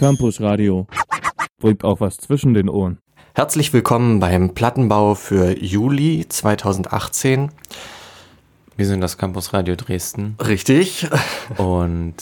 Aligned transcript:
Campus 0.00 0.40
Radio. 0.40 0.86
Bringt 1.58 1.84
auch 1.84 2.00
was 2.00 2.16
zwischen 2.16 2.54
den 2.54 2.70
Ohren. 2.70 2.96
Herzlich 3.34 3.70
willkommen 3.74 4.18
beim 4.18 4.54
Plattenbau 4.54 5.14
für 5.14 5.54
Juli 5.62 6.24
2018. 6.26 7.50
Wir 8.78 8.86
sind 8.86 9.02
das 9.02 9.18
Campus 9.18 9.52
Radio 9.52 9.76
Dresden. 9.76 10.36
Richtig. 10.40 11.06
Und 11.58 12.14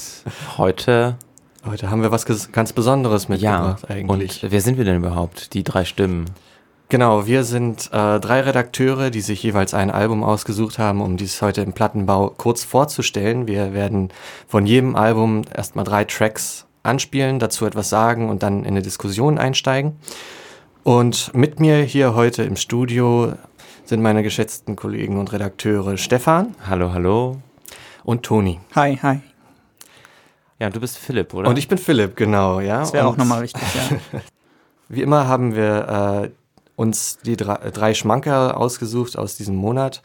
heute. 0.56 1.18
Heute 1.64 1.88
haben 1.88 2.02
wir 2.02 2.10
was 2.10 2.26
ganz 2.50 2.72
Besonderes 2.72 3.28
mitgebracht 3.28 3.84
ja, 3.88 3.94
eigentlich. 3.94 4.42
Und 4.42 4.50
wer 4.50 4.60
sind 4.60 4.76
wir 4.76 4.84
denn 4.84 4.96
überhaupt? 4.96 5.54
Die 5.54 5.62
drei 5.62 5.84
Stimmen. 5.84 6.24
Genau, 6.88 7.28
wir 7.28 7.44
sind 7.44 7.90
äh, 7.92 8.18
drei 8.18 8.40
Redakteure, 8.40 9.10
die 9.10 9.20
sich 9.20 9.40
jeweils 9.44 9.72
ein 9.72 9.92
Album 9.92 10.24
ausgesucht 10.24 10.80
haben, 10.80 11.00
um 11.00 11.16
dies 11.16 11.40
heute 11.42 11.60
im 11.60 11.74
Plattenbau 11.74 12.30
kurz 12.30 12.64
vorzustellen. 12.64 13.46
Wir 13.46 13.72
werden 13.72 14.08
von 14.48 14.66
jedem 14.66 14.96
Album 14.96 15.42
erstmal 15.54 15.84
drei 15.84 16.02
Tracks 16.04 16.67
anspielen, 16.88 17.38
dazu 17.38 17.66
etwas 17.66 17.88
sagen 17.88 18.28
und 18.28 18.42
dann 18.42 18.60
in 18.60 18.68
eine 18.68 18.82
Diskussion 18.82 19.38
einsteigen. 19.38 19.96
Und 20.82 21.34
mit 21.34 21.60
mir 21.60 21.82
hier 21.82 22.14
heute 22.14 22.42
im 22.42 22.56
Studio 22.56 23.34
sind 23.84 24.02
meine 24.02 24.22
geschätzten 24.22 24.74
Kollegen 24.74 25.18
und 25.18 25.32
Redakteure 25.32 25.96
Stefan. 25.96 26.54
Hallo, 26.66 26.92
hallo. 26.92 27.36
Und 28.04 28.22
Toni. 28.22 28.58
Hi, 28.74 28.96
hi. 28.96 29.20
Ja, 30.58 30.70
du 30.70 30.80
bist 30.80 30.98
Philipp, 30.98 31.34
oder? 31.34 31.48
Und 31.48 31.58
ich 31.58 31.68
bin 31.68 31.78
Philipp, 31.78 32.16
genau, 32.16 32.60
ja. 32.60 32.80
Das 32.80 32.92
wäre 32.92 33.06
auch 33.06 33.16
nochmal 33.16 33.42
wichtig, 33.42 33.62
ja. 33.74 34.20
Wie 34.88 35.02
immer 35.02 35.28
haben 35.28 35.54
wir 35.54 36.24
äh, 36.24 36.30
uns 36.76 37.18
die 37.18 37.36
drei, 37.36 37.70
drei 37.70 37.94
Schmankerl 37.94 38.52
ausgesucht 38.52 39.16
aus 39.16 39.36
diesem 39.36 39.56
Monat. 39.56 40.02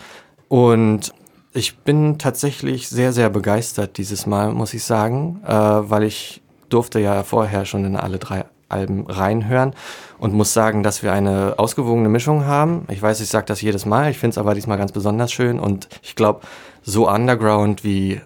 Und 0.50 1.14
ich 1.54 1.78
bin 1.80 2.20
tatsächlich 2.20 2.90
sehr, 2.90 3.14
sehr 3.14 3.30
begeistert 3.30 3.98
dieses 3.98 4.26
Mal, 4.26 4.52
muss 4.52 4.73
ich 4.73 4.84
sagen, 4.84 5.42
äh, 5.45 5.52
weil 5.52 6.04
ich 6.04 6.43
durfte 6.73 7.00
ja 7.00 7.23
vorher 7.23 7.66
schon 7.66 7.86
in 7.86 7.95
alle 7.95 8.18
drei 8.18 8.45
Alben 8.70 9.05
reinhören 9.08 9.73
und 10.17 10.34
muss 10.34 10.53
sagen, 10.53 10.84
dass 10.84 11.03
wir 11.03 11.14
eine 11.14 11.56
ausgewogene 11.58 12.09
Mischung 12.09 12.45
haben. 12.45 12.86
Ich 12.89 13.02
weiß, 13.02 13.22
ich 13.22 13.30
sage 13.30 13.45
das 13.45 13.61
jedes 13.61 13.86
Mal, 13.86 14.09
ich 14.09 14.17
finde 14.17 14.31
es 14.31 14.38
aber 14.38 14.56
diesmal 14.56 14.78
ganz 14.78 14.92
besonders 14.92 15.31
schön 15.31 15.59
und 15.59 15.88
ich 16.02 16.16
glaube, 16.16 16.42
so 16.81 17.09
underground 17.09 17.83
wie 17.83 18.22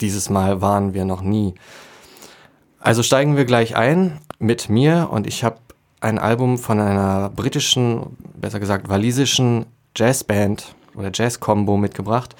dieses 0.00 0.30
Mal 0.30 0.60
waren 0.60 0.94
wir 0.94 1.04
noch 1.04 1.22
nie. 1.22 1.54
Also 2.80 3.02
steigen 3.02 3.36
wir 3.36 3.44
gleich 3.44 3.76
ein 3.76 4.18
mit 4.38 4.68
mir 4.68 5.08
und 5.10 5.26
ich 5.26 5.44
habe 5.44 5.58
ein 6.00 6.18
Album 6.18 6.58
von 6.58 6.80
einer 6.80 7.30
britischen, 7.30 8.16
besser 8.34 8.60
gesagt 8.60 8.88
walisischen 8.88 9.66
Jazzband 9.96 10.74
oder 10.94 11.10
Jazz-Combo 11.12 11.76
mitgebracht. 11.76 12.34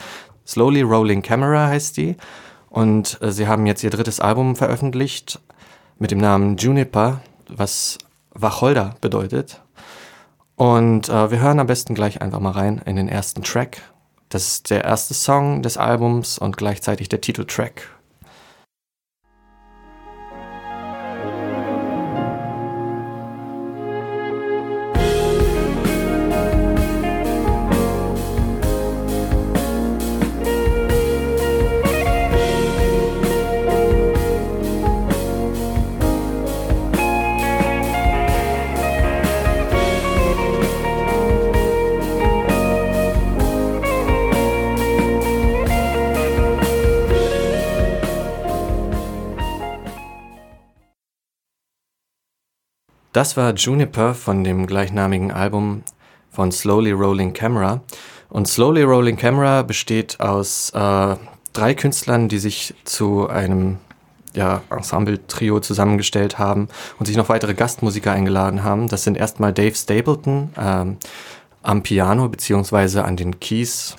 Slowly 0.46 0.82
Rolling 0.82 1.22
Camera 1.22 1.68
heißt 1.68 1.96
die. 1.96 2.16
Und 2.74 3.22
äh, 3.22 3.30
sie 3.30 3.46
haben 3.46 3.66
jetzt 3.66 3.84
ihr 3.84 3.90
drittes 3.90 4.18
Album 4.18 4.56
veröffentlicht 4.56 5.38
mit 6.00 6.10
dem 6.10 6.18
Namen 6.18 6.56
Juniper, 6.56 7.20
was 7.48 7.98
Wacholder 8.32 8.96
bedeutet. 9.00 9.62
Und 10.56 11.08
äh, 11.08 11.30
wir 11.30 11.38
hören 11.38 11.60
am 11.60 11.68
besten 11.68 11.94
gleich 11.94 12.20
einfach 12.20 12.40
mal 12.40 12.50
rein 12.50 12.82
in 12.84 12.96
den 12.96 13.08
ersten 13.08 13.44
Track. 13.44 13.80
Das 14.28 14.48
ist 14.48 14.70
der 14.70 14.82
erste 14.82 15.14
Song 15.14 15.62
des 15.62 15.76
Albums 15.76 16.36
und 16.36 16.56
gleichzeitig 16.56 17.08
der 17.08 17.20
Titeltrack 17.20 17.93
Das 53.14 53.36
war 53.36 53.54
Juniper 53.54 54.12
von 54.12 54.42
dem 54.42 54.66
gleichnamigen 54.66 55.30
Album 55.30 55.84
von 56.32 56.50
Slowly 56.50 56.90
Rolling 56.90 57.32
Camera. 57.32 57.80
Und 58.28 58.48
Slowly 58.48 58.82
Rolling 58.82 59.16
Camera 59.16 59.62
besteht 59.62 60.18
aus 60.18 60.70
äh, 60.70 61.16
drei 61.52 61.74
Künstlern, 61.74 62.28
die 62.28 62.40
sich 62.40 62.74
zu 62.82 63.28
einem 63.28 63.78
ja, 64.34 64.62
Ensemble-Trio 64.68 65.60
zusammengestellt 65.60 66.40
haben 66.40 66.66
und 66.98 67.06
sich 67.06 67.16
noch 67.16 67.28
weitere 67.28 67.54
Gastmusiker 67.54 68.10
eingeladen 68.10 68.64
haben. 68.64 68.88
Das 68.88 69.04
sind 69.04 69.16
erstmal 69.16 69.52
Dave 69.52 69.76
Stapleton 69.76 70.50
ähm, 70.58 70.96
am 71.62 71.84
Piano 71.84 72.28
beziehungsweise 72.28 73.04
an 73.04 73.16
den 73.16 73.38
Keys, 73.38 73.94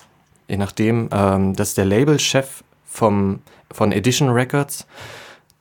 je 0.46 0.58
nachdem. 0.58 1.08
Ähm, 1.10 1.56
das 1.56 1.68
ist 1.68 1.78
der 1.78 1.86
Labelchef 1.86 2.62
vom, 2.84 3.40
von 3.72 3.92
Edition 3.92 4.28
Records, 4.28 4.86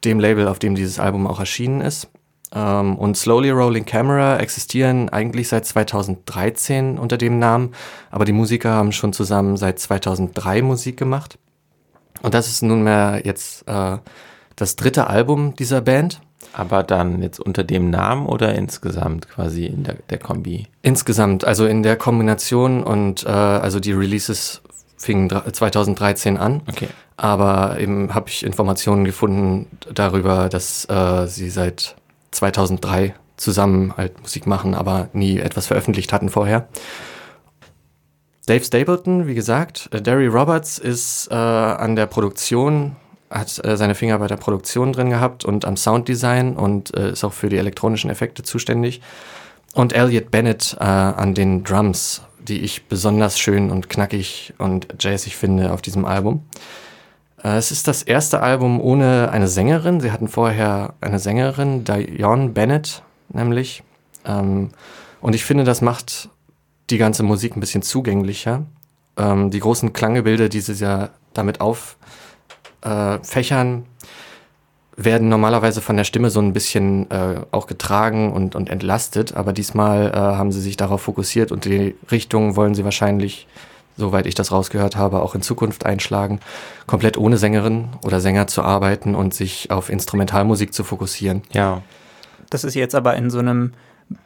dem 0.03 0.19
Label, 0.19 0.49
auf 0.49 0.59
dem 0.59 0.75
dieses 0.75 0.99
Album 0.99 1.25
auch 1.25 1.39
erschienen 1.39 1.79
ist. 1.79 2.09
Ähm, 2.55 2.95
und 2.95 3.17
Slowly 3.17 3.51
Rolling 3.51 3.85
Camera 3.85 4.37
existieren 4.37 5.09
eigentlich 5.09 5.49
seit 5.49 5.65
2013 5.65 6.97
unter 6.97 7.17
dem 7.17 7.37
Namen, 7.37 7.73
aber 8.09 8.25
die 8.25 8.31
Musiker 8.31 8.71
haben 8.71 8.93
schon 8.93 9.13
zusammen 9.13 9.57
seit 9.57 9.77
2003 9.79 10.61
Musik 10.61 10.97
gemacht. 10.97 11.37
Und 12.21 12.33
das 12.33 12.47
ist 12.47 12.63
nunmehr 12.63 13.21
jetzt 13.23 13.67
äh, 13.67 13.97
das 14.55 14.75
dritte 14.77 15.07
Album 15.07 15.55
dieser 15.55 15.81
Band. 15.81 16.21
Aber 16.53 16.83
dann 16.83 17.21
jetzt 17.21 17.39
unter 17.39 17.65
dem 17.65 17.89
Namen 17.89 18.27
oder 18.27 18.55
insgesamt 18.55 19.27
quasi 19.27 19.65
in 19.65 19.83
der, 19.83 19.95
der 20.09 20.19
Kombi? 20.19 20.67
Insgesamt, 20.81 21.43
also 21.43 21.65
in 21.65 21.83
der 21.83 21.97
Kombination 21.97 22.81
und 22.81 23.25
äh, 23.25 23.29
also 23.29 23.81
die 23.81 23.91
Releases 23.91 24.61
fingen 24.95 25.29
2013 25.29 26.37
an. 26.37 26.61
Okay. 26.69 26.87
Aber 27.17 27.77
eben 27.79 28.13
habe 28.13 28.29
ich 28.29 28.45
Informationen 28.45 29.03
gefunden 29.03 29.67
darüber, 29.93 30.47
dass 30.47 30.85
äh, 30.85 31.27
sie 31.27 31.49
seit 31.49 31.95
2003 32.35 33.15
zusammen 33.37 33.93
halt 33.97 34.21
Musik 34.21 34.47
machen, 34.47 34.75
aber 34.75 35.09
nie 35.13 35.39
etwas 35.39 35.67
veröffentlicht 35.67 36.13
hatten 36.13 36.29
vorher. 36.29 36.67
Dave 38.45 38.63
Stapleton, 38.63 39.27
wie 39.27 39.35
gesagt, 39.35 39.89
äh, 39.91 40.01
Derry 40.01 40.27
Roberts 40.27 40.77
ist 40.77 41.29
äh, 41.31 41.35
an 41.35 41.95
der 41.95 42.05
Produktion, 42.05 42.95
hat 43.29 43.63
äh, 43.65 43.75
seine 43.75 43.95
Finger 43.95 44.19
bei 44.19 44.27
der 44.27 44.37
Produktion 44.37 44.93
drin 44.93 45.09
gehabt 45.09 45.43
und 45.45 45.65
am 45.65 45.77
Sounddesign 45.77 46.55
und 46.55 46.95
äh, 46.95 47.11
ist 47.11 47.23
auch 47.23 47.33
für 47.33 47.49
die 47.49 47.57
elektronischen 47.57 48.09
Effekte 48.09 48.43
zuständig. 48.43 49.01
Und 49.73 49.93
Elliot 49.93 50.31
Bennett 50.31 50.77
äh, 50.79 50.83
an 50.83 51.33
den 51.33 51.63
Drums, 51.63 52.21
die 52.39 52.61
ich 52.61 52.85
besonders 52.85 53.39
schön 53.39 53.71
und 53.71 53.89
knackig 53.89 54.53
und 54.57 54.87
jazzig 54.99 55.35
finde 55.35 55.73
auf 55.73 55.81
diesem 55.81 56.05
Album. 56.05 56.45
Äh, 57.45 57.57
es 57.57 57.71
ist 57.71 57.87
das 57.87 58.01
erste 58.01 58.41
Album 58.41 58.81
ohne 58.81 59.29
eine 59.31 59.47
Sängerin. 59.47 60.01
Sie 60.01 60.11
hatten 60.11 60.27
vorher 60.27 60.95
eine 60.99 61.19
Sängerin, 61.19 61.83
Dionne 61.83 62.49
Bennett, 62.49 63.03
nämlich. 63.29 63.83
Ähm, 64.25 64.71
und 65.21 65.35
ich 65.35 65.45
finde, 65.45 65.63
das 65.63 65.81
macht 65.81 66.29
die 66.89 66.97
ganze 66.97 67.23
Musik 67.23 67.55
ein 67.55 67.59
bisschen 67.59 67.83
zugänglicher. 67.83 68.63
Ähm, 69.17 69.51
die 69.51 69.59
großen 69.59 69.93
Klangebilder, 69.93 70.49
die 70.49 70.59
sie 70.59 70.73
ja 70.73 71.09
damit 71.33 71.61
auffächern, 71.61 71.97
äh, 72.81 73.83
werden 74.97 75.27
normalerweise 75.27 75.81
von 75.81 75.97
der 75.97 76.05
Stimme 76.05 76.29
so 76.29 76.39
ein 76.39 76.53
bisschen 76.53 77.11
äh, 77.11 77.41
auch 77.51 77.67
getragen 77.67 78.31
und, 78.31 78.55
und 78.55 78.69
entlastet, 78.69 79.35
aber 79.35 79.51
diesmal 79.51 80.13
haben 80.13 80.53
sie 80.53 80.61
sich 80.61 80.77
darauf 80.77 81.01
fokussiert 81.01 81.51
und 81.51 81.65
die 81.65 81.95
Richtung 82.11 82.55
wollen 82.55 82.75
sie 82.75 82.85
wahrscheinlich 82.85 83.45
soweit 83.97 84.25
ich 84.25 84.35
das 84.35 84.51
rausgehört 84.51 84.95
habe, 84.95 85.21
auch 85.21 85.35
in 85.35 85.41
Zukunft 85.41 85.85
einschlagen, 85.85 86.39
komplett 86.87 87.17
ohne 87.17 87.37
Sängerin 87.37 87.89
oder 88.03 88.19
Sänger 88.19 88.47
zu 88.47 88.61
arbeiten 88.61 89.15
und 89.15 89.33
sich 89.33 89.71
auf 89.71 89.89
Instrumentalmusik 89.89 90.73
zu 90.73 90.83
fokussieren. 90.83 91.43
Ja. 91.51 91.81
Das 92.49 92.63
ist 92.63 92.75
jetzt 92.75 92.95
aber 92.95 93.15
in 93.15 93.29
so 93.29 93.39
einem 93.39 93.73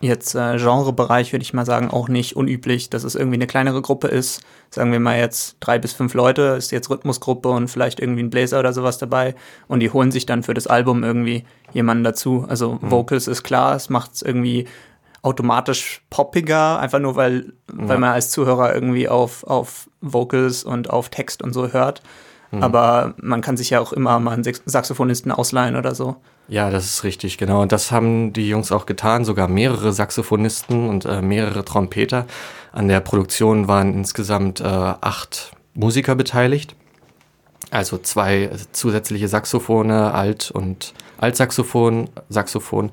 jetzt 0.01 0.35
äh, 0.35 0.57
Genrebereich, 0.57 1.31
würde 1.31 1.43
ich 1.43 1.53
mal 1.53 1.65
sagen, 1.65 1.89
auch 1.89 2.09
nicht 2.09 2.35
unüblich, 2.35 2.89
dass 2.89 3.03
es 3.03 3.15
irgendwie 3.15 3.37
eine 3.37 3.47
kleinere 3.47 3.81
Gruppe 3.81 4.07
ist. 4.07 4.41
Sagen 4.69 4.91
wir 4.91 4.99
mal 4.99 5.17
jetzt 5.17 5.57
drei 5.59 5.79
bis 5.79 5.93
fünf 5.93 6.13
Leute, 6.13 6.55
ist 6.57 6.71
jetzt 6.71 6.89
Rhythmusgruppe 6.89 7.49
und 7.49 7.69
vielleicht 7.69 7.99
irgendwie 7.99 8.23
ein 8.23 8.29
Bläser 8.29 8.59
oder 8.59 8.73
sowas 8.73 8.97
dabei. 8.97 9.35
Und 9.67 9.79
die 9.79 9.91
holen 9.91 10.11
sich 10.11 10.25
dann 10.25 10.43
für 10.43 10.53
das 10.53 10.67
Album 10.67 11.03
irgendwie 11.03 11.45
jemanden 11.71 12.03
dazu. 12.03 12.45
Also 12.47 12.73
mhm. 12.73 12.91
Vocals 12.91 13.27
ist 13.27 13.43
klar, 13.43 13.75
es 13.75 13.89
macht 13.89 14.15
es 14.15 14.21
irgendwie 14.21 14.67
automatisch 15.21 16.01
poppiger, 16.09 16.79
einfach 16.79 16.99
nur 16.99 17.15
weil, 17.15 17.53
ja. 17.67 17.89
weil 17.89 17.97
man 17.97 18.11
als 18.11 18.31
Zuhörer 18.31 18.73
irgendwie 18.73 19.09
auf, 19.09 19.43
auf 19.43 19.89
Vocals 20.01 20.63
und 20.63 20.89
auf 20.89 21.09
Text 21.09 21.41
und 21.41 21.53
so 21.53 21.71
hört. 21.73 22.01
Mhm. 22.51 22.63
Aber 22.63 23.13
man 23.21 23.41
kann 23.41 23.57
sich 23.57 23.71
ja 23.71 23.79
auch 23.79 23.93
immer 23.93 24.19
mal 24.19 24.31
einen 24.31 24.43
Saxophonisten 24.43 25.31
ausleihen 25.31 25.75
oder 25.75 25.93
so. 25.93 26.15
Ja, 26.47 26.71
das 26.71 26.85
ist 26.85 27.03
richtig, 27.03 27.37
genau. 27.37 27.61
Und 27.61 27.71
das 27.71 27.91
haben 27.91 28.33
die 28.33 28.49
Jungs 28.49 28.71
auch 28.71 28.87
getan, 28.87 29.23
sogar 29.23 29.47
mehrere 29.47 29.93
Saxophonisten 29.93 30.89
und 30.89 31.05
äh, 31.05 31.21
mehrere 31.21 31.63
Trompeter. 31.63 32.25
An 32.71 32.87
der 32.87 33.01
Produktion 33.01 33.67
waren 33.67 33.93
insgesamt 33.93 34.59
äh, 34.59 34.63
acht 34.63 35.51
Musiker 35.75 36.15
beteiligt. 36.15 36.75
Also 37.71 37.99
zwei 37.99 38.49
zusätzliche 38.71 39.27
Saxophone, 39.27 39.91
Alt- 39.91 40.49
und 40.49 40.93
Altsaxophon, 41.19 42.09
Saxophon 42.29 42.91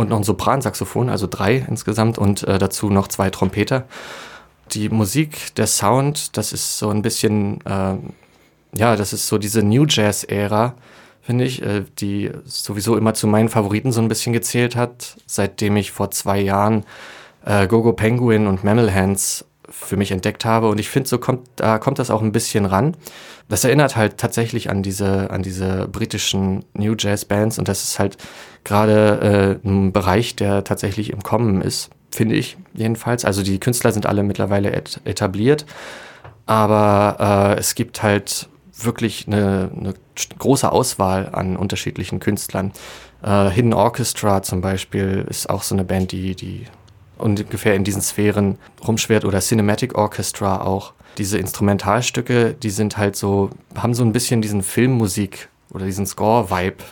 und 0.00 0.08
noch 0.08 0.16
ein 0.16 0.24
Sopransaxophon, 0.24 1.10
also 1.10 1.26
drei 1.26 1.64
insgesamt 1.68 2.18
und 2.18 2.42
äh, 2.44 2.58
dazu 2.58 2.90
noch 2.90 3.08
zwei 3.08 3.30
Trompeter. 3.30 3.84
Die 4.72 4.88
Musik, 4.88 5.54
der 5.56 5.66
Sound, 5.66 6.36
das 6.36 6.52
ist 6.52 6.78
so 6.78 6.88
ein 6.90 7.02
bisschen, 7.02 7.60
äh, 7.66 7.96
ja, 8.72 8.96
das 8.96 9.12
ist 9.12 9.26
so 9.26 9.36
diese 9.36 9.62
New 9.62 9.84
Jazz-Ära, 9.86 10.74
finde 11.20 11.44
ich, 11.44 11.62
äh, 11.62 11.84
die 11.98 12.30
sowieso 12.44 12.96
immer 12.96 13.14
zu 13.14 13.26
meinen 13.26 13.48
Favoriten 13.48 13.92
so 13.92 14.00
ein 14.00 14.08
bisschen 14.08 14.32
gezählt 14.32 14.74
hat, 14.74 15.16
seitdem 15.26 15.76
ich 15.76 15.90
vor 15.90 16.10
zwei 16.10 16.40
Jahren 16.40 16.84
äh, 17.44 17.66
Gogo 17.66 17.92
Penguin 17.92 18.46
und 18.46 18.64
Mammal 18.64 18.94
Hands 18.94 19.44
für 19.68 19.96
mich 19.96 20.12
entdeckt 20.12 20.44
habe. 20.44 20.68
Und 20.68 20.80
ich 20.80 20.88
finde, 20.88 21.08
so 21.08 21.18
kommt, 21.18 21.46
da 21.56 21.78
kommt 21.78 21.98
das 21.98 22.10
auch 22.10 22.22
ein 22.22 22.32
bisschen 22.32 22.64
ran. 22.64 22.96
Das 23.48 23.64
erinnert 23.64 23.96
halt 23.96 24.16
tatsächlich 24.16 24.70
an 24.70 24.82
diese, 24.82 25.30
an 25.30 25.42
diese 25.42 25.88
britischen 25.88 26.64
New 26.74 26.94
Jazz 26.98 27.24
Bands 27.24 27.58
und 27.58 27.68
das 27.68 27.84
ist 27.84 27.98
halt 27.98 28.16
gerade 28.64 29.58
äh, 29.62 29.68
ein 29.68 29.92
Bereich, 29.92 30.36
der 30.36 30.64
tatsächlich 30.64 31.10
im 31.10 31.22
Kommen 31.22 31.62
ist, 31.62 31.90
finde 32.10 32.34
ich 32.34 32.56
jedenfalls. 32.74 33.24
Also 33.24 33.42
die 33.42 33.60
Künstler 33.60 33.92
sind 33.92 34.06
alle 34.06 34.22
mittlerweile 34.22 34.72
et 34.72 35.00
etabliert, 35.04 35.66
aber 36.46 37.54
äh, 37.56 37.60
es 37.60 37.74
gibt 37.74 38.02
halt 38.02 38.48
wirklich 38.84 39.26
eine, 39.26 39.70
eine 39.76 39.94
große 40.38 40.70
Auswahl 40.70 41.28
an 41.32 41.56
unterschiedlichen 41.56 42.20
Künstlern. 42.20 42.72
Äh, 43.22 43.50
Hidden 43.50 43.74
Orchestra 43.74 44.42
zum 44.42 44.60
Beispiel 44.60 45.26
ist 45.28 45.50
auch 45.50 45.62
so 45.62 45.74
eine 45.74 45.84
Band, 45.84 46.12
die, 46.12 46.34
die 46.34 46.64
ungefähr 47.18 47.74
in 47.74 47.84
diesen 47.84 48.02
Sphären 48.02 48.58
rumschwert 48.86 49.24
oder 49.24 49.40
Cinematic 49.40 49.96
Orchestra 49.96 50.62
auch. 50.62 50.92
Diese 51.18 51.38
Instrumentalstücke, 51.38 52.54
die 52.54 52.70
sind 52.70 52.96
halt 52.96 53.16
so, 53.16 53.50
haben 53.76 53.94
so 53.94 54.04
ein 54.04 54.12
bisschen 54.12 54.42
diesen 54.42 54.62
Filmmusik 54.62 55.48
oder 55.72 55.84
diesen 55.84 56.06
Score-Vibe. 56.06 56.84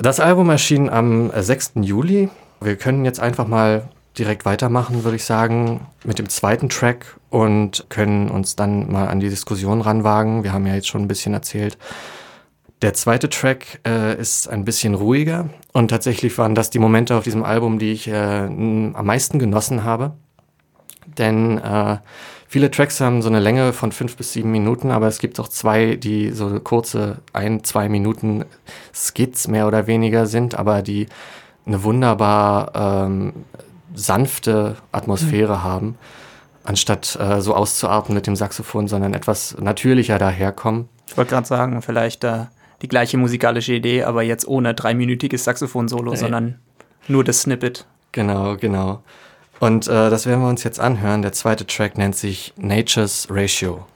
Das 0.00 0.20
Album 0.20 0.48
erschien 0.48 0.88
am 0.88 1.32
6. 1.34 1.72
Juli. 1.80 2.28
Wir 2.60 2.76
können 2.76 3.04
jetzt 3.04 3.18
einfach 3.18 3.48
mal 3.48 3.88
direkt 4.16 4.44
weitermachen, 4.44 5.02
würde 5.02 5.16
ich 5.16 5.24
sagen, 5.24 5.88
mit 6.04 6.20
dem 6.20 6.28
zweiten 6.28 6.68
Track 6.68 7.18
und 7.30 7.84
können 7.88 8.30
uns 8.30 8.54
dann 8.54 8.92
mal 8.92 9.08
an 9.08 9.18
die 9.18 9.28
Diskussion 9.28 9.80
ranwagen. 9.80 10.44
Wir 10.44 10.52
haben 10.52 10.68
ja 10.68 10.76
jetzt 10.76 10.86
schon 10.86 11.02
ein 11.02 11.08
bisschen 11.08 11.34
erzählt. 11.34 11.78
Der 12.80 12.94
zweite 12.94 13.28
Track 13.28 13.80
äh, 13.84 14.16
ist 14.16 14.48
ein 14.48 14.64
bisschen 14.64 14.94
ruhiger 14.94 15.50
und 15.72 15.88
tatsächlich 15.88 16.38
waren 16.38 16.54
das 16.54 16.70
die 16.70 16.78
Momente 16.78 17.16
auf 17.16 17.24
diesem 17.24 17.42
Album, 17.42 17.80
die 17.80 17.90
ich 17.90 18.06
äh, 18.06 18.14
am 18.14 19.04
meisten 19.04 19.40
genossen 19.40 19.82
habe. 19.82 20.12
Denn 21.18 21.58
äh, 21.58 21.96
viele 22.48 22.70
Tracks 22.70 23.00
haben 23.00 23.22
so 23.22 23.28
eine 23.28 23.38
Länge 23.38 23.72
von 23.72 23.92
fünf 23.92 24.16
bis 24.16 24.32
sieben 24.32 24.50
Minuten, 24.50 24.90
aber 24.90 25.06
es 25.06 25.20
gibt 25.20 25.38
auch 25.38 25.48
zwei, 25.48 25.96
die 25.96 26.30
so 26.30 26.58
kurze 26.58 27.18
ein, 27.32 27.62
zwei 27.62 27.88
Minuten 27.88 28.44
Skits 28.92 29.46
mehr 29.46 29.66
oder 29.68 29.86
weniger 29.86 30.26
sind, 30.26 30.58
aber 30.58 30.82
die 30.82 31.06
eine 31.66 31.84
wunderbar 31.84 33.06
ähm, 33.06 33.32
sanfte 33.94 34.76
Atmosphäre 34.90 35.58
mhm. 35.58 35.62
haben, 35.62 35.98
anstatt 36.64 37.16
äh, 37.20 37.40
so 37.40 37.54
auszuarten 37.54 38.14
mit 38.14 38.26
dem 38.26 38.36
Saxophon, 38.36 38.88
sondern 38.88 39.14
etwas 39.14 39.56
natürlicher 39.60 40.18
daherkommen. 40.18 40.88
Ich 41.06 41.16
wollte 41.16 41.30
gerade 41.30 41.46
sagen, 41.46 41.82
vielleicht 41.82 42.24
äh, 42.24 42.46
die 42.82 42.88
gleiche 42.88 43.18
musikalische 43.18 43.74
Idee, 43.74 44.04
aber 44.04 44.22
jetzt 44.22 44.46
ohne 44.48 44.74
dreiminütiges 44.74 45.44
Saxophon-Solo, 45.44 46.14
sondern 46.14 46.58
nur 47.08 47.24
das 47.24 47.42
Snippet. 47.42 47.86
Genau, 48.12 48.56
genau. 48.56 49.02
Und 49.60 49.88
äh, 49.88 50.10
das 50.10 50.26
werden 50.26 50.42
wir 50.42 50.48
uns 50.48 50.64
jetzt 50.64 50.80
anhören. 50.80 51.22
Der 51.22 51.32
zweite 51.32 51.66
Track 51.66 51.98
nennt 51.98 52.16
sich 52.16 52.52
Nature's 52.56 53.26
Ratio. 53.30 53.86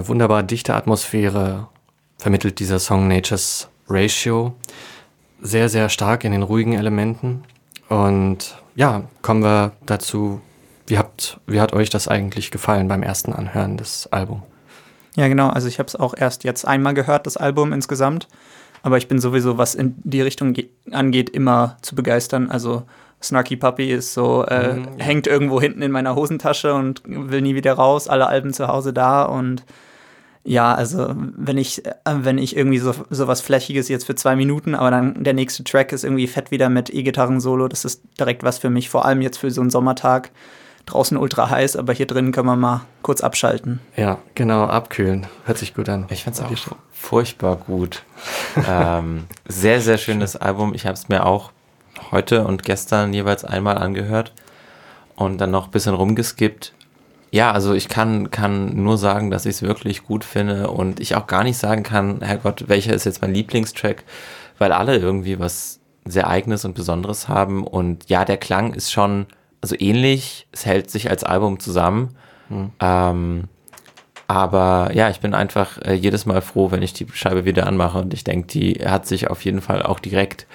Eine 0.00 0.08
wunderbar 0.08 0.42
dichte 0.42 0.74
Atmosphäre 0.74 1.68
vermittelt 2.16 2.58
dieser 2.58 2.78
Song 2.78 3.06
Nature's 3.06 3.68
Ratio. 3.86 4.54
Sehr, 5.42 5.68
sehr 5.68 5.90
stark 5.90 6.24
in 6.24 6.32
den 6.32 6.40
ruhigen 6.40 6.72
Elementen. 6.72 7.42
Und 7.90 8.56
ja, 8.74 9.02
kommen 9.20 9.42
wir 9.42 9.72
dazu. 9.84 10.40
Wie, 10.86 10.96
habt, 10.96 11.38
wie 11.46 11.60
hat 11.60 11.74
euch 11.74 11.90
das 11.90 12.08
eigentlich 12.08 12.50
gefallen 12.50 12.88
beim 12.88 13.02
ersten 13.02 13.34
Anhören 13.34 13.76
des 13.76 14.06
Albums? 14.10 14.40
Ja, 15.16 15.28
genau. 15.28 15.50
Also 15.50 15.68
ich 15.68 15.78
habe 15.78 15.88
es 15.88 15.96
auch 15.96 16.14
erst 16.16 16.44
jetzt 16.44 16.66
einmal 16.66 16.94
gehört, 16.94 17.26
das 17.26 17.36
Album 17.36 17.74
insgesamt. 17.74 18.26
Aber 18.82 18.96
ich 18.96 19.06
bin 19.06 19.18
sowieso, 19.18 19.58
was 19.58 19.74
in 19.74 19.96
die 20.02 20.22
Richtung 20.22 20.56
angeht, 20.92 21.28
immer 21.28 21.76
zu 21.82 21.94
begeistern. 21.94 22.50
Also 22.50 22.84
Snarky 23.22 23.56
Puppy 23.56 23.92
ist 23.92 24.14
so, 24.14 24.46
äh, 24.46 24.76
mhm. 24.76 24.96
hängt 24.96 25.26
irgendwo 25.26 25.60
hinten 25.60 25.82
in 25.82 25.92
meiner 25.92 26.14
Hosentasche 26.14 26.72
und 26.72 27.02
will 27.04 27.42
nie 27.42 27.54
wieder 27.54 27.74
raus, 27.74 28.08
alle 28.08 28.28
Alben 28.28 28.54
zu 28.54 28.66
Hause 28.66 28.94
da 28.94 29.24
und 29.24 29.62
ja, 30.44 30.74
also 30.74 31.14
wenn 31.14 31.58
ich, 31.58 31.84
äh, 31.84 31.92
wenn 32.04 32.38
ich 32.38 32.56
irgendwie 32.56 32.78
so, 32.78 32.94
so 33.10 33.28
was 33.28 33.40
Flächiges 33.40 33.88
jetzt 33.88 34.04
für 34.04 34.14
zwei 34.14 34.36
Minuten, 34.36 34.74
aber 34.74 34.90
dann 34.90 35.22
der 35.22 35.34
nächste 35.34 35.64
Track 35.64 35.92
ist 35.92 36.04
irgendwie 36.04 36.26
fett 36.26 36.50
wieder 36.50 36.68
mit 36.68 36.92
E-Gitarren-Solo, 36.92 37.68
das 37.68 37.84
ist 37.84 38.02
direkt 38.18 38.42
was 38.42 38.58
für 38.58 38.70
mich, 38.70 38.88
vor 38.88 39.04
allem 39.04 39.20
jetzt 39.20 39.38
für 39.38 39.50
so 39.50 39.60
einen 39.60 39.70
Sommertag. 39.70 40.30
Draußen 40.86 41.16
ultra 41.16 41.50
heiß, 41.50 41.76
aber 41.76 41.92
hier 41.92 42.06
drin 42.06 42.32
kann 42.32 42.46
man 42.46 42.58
mal 42.58 42.80
kurz 43.02 43.20
abschalten. 43.20 43.80
Ja, 43.96 44.18
genau, 44.34 44.64
abkühlen. 44.64 45.26
Hört 45.44 45.58
sich 45.58 45.74
gut 45.74 45.88
an. 45.88 46.06
Ich 46.08 46.24
finde 46.24 46.40
es 46.42 46.44
auch 46.44 46.76
furchtbar 46.90 47.56
gut. 47.56 48.02
ähm, 48.68 49.24
sehr, 49.46 49.82
sehr 49.82 49.98
schönes 49.98 50.36
Album. 50.36 50.74
Ich 50.74 50.86
habe 50.86 50.94
es 50.94 51.08
mir 51.08 51.26
auch 51.26 51.52
heute 52.10 52.44
und 52.44 52.64
gestern 52.64 53.12
jeweils 53.12 53.44
einmal 53.44 53.78
angehört 53.78 54.32
und 55.16 55.38
dann 55.38 55.50
noch 55.50 55.66
ein 55.66 55.70
bisschen 55.70 55.94
rumgeskippt. 55.94 56.72
Ja, 57.30 57.52
also 57.52 57.74
ich 57.74 57.88
kann, 57.88 58.30
kann 58.30 58.82
nur 58.82 58.98
sagen, 58.98 59.30
dass 59.30 59.46
ich 59.46 59.56
es 59.56 59.62
wirklich 59.62 60.04
gut 60.04 60.24
finde 60.24 60.70
und 60.70 60.98
ich 60.98 61.14
auch 61.14 61.26
gar 61.26 61.44
nicht 61.44 61.58
sagen 61.58 61.82
kann, 61.82 62.22
Herrgott, 62.22 62.68
welcher 62.68 62.92
ist 62.92 63.04
jetzt 63.04 63.22
mein 63.22 63.32
Lieblingstrack, 63.32 64.02
weil 64.58 64.72
alle 64.72 64.96
irgendwie 64.96 65.38
was 65.38 65.80
sehr 66.04 66.28
eigenes 66.28 66.64
und 66.64 66.74
Besonderes 66.74 67.28
haben 67.28 67.64
und 67.64 68.08
ja, 68.08 68.24
der 68.24 68.36
Klang 68.36 68.74
ist 68.74 68.90
schon 68.90 69.26
also 69.60 69.76
ähnlich, 69.78 70.46
es 70.52 70.66
hält 70.66 70.90
sich 70.90 71.10
als 71.10 71.24
Album 71.24 71.60
zusammen. 71.60 72.16
Mhm. 72.48 72.70
Ähm, 72.80 73.44
aber 74.26 74.90
ja, 74.94 75.10
ich 75.10 75.20
bin 75.20 75.34
einfach 75.34 75.78
äh, 75.82 75.92
jedes 75.92 76.24
Mal 76.24 76.40
froh, 76.40 76.70
wenn 76.70 76.82
ich 76.82 76.92
die 76.92 77.06
Scheibe 77.12 77.44
wieder 77.44 77.66
anmache 77.66 77.98
und 77.98 78.14
ich 78.14 78.24
denke, 78.24 78.46
die 78.46 78.74
hat 78.84 79.06
sich 79.06 79.28
auf 79.28 79.44
jeden 79.44 79.60
Fall 79.60 79.82
auch 79.82 79.98
direkt 79.98 80.46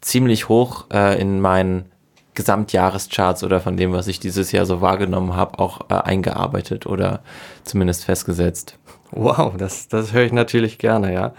ziemlich 0.00 0.48
hoch 0.48 0.86
äh, 0.92 1.20
in 1.20 1.40
meinen 1.40 1.86
Gesamtjahrescharts 2.34 3.44
oder 3.44 3.60
von 3.60 3.76
dem, 3.76 3.92
was 3.92 4.08
ich 4.08 4.20
dieses 4.20 4.52
Jahr 4.52 4.66
so 4.66 4.80
wahrgenommen 4.80 5.36
habe, 5.36 5.58
auch 5.58 5.90
äh, 5.90 5.94
eingearbeitet 5.94 6.86
oder 6.86 7.20
zumindest 7.64 8.04
festgesetzt. 8.04 8.78
Wow, 9.10 9.54
das, 9.56 9.88
das 9.88 10.12
höre 10.12 10.24
ich 10.24 10.32
natürlich 10.32 10.78
gerne, 10.78 11.12
ja. 11.12 11.34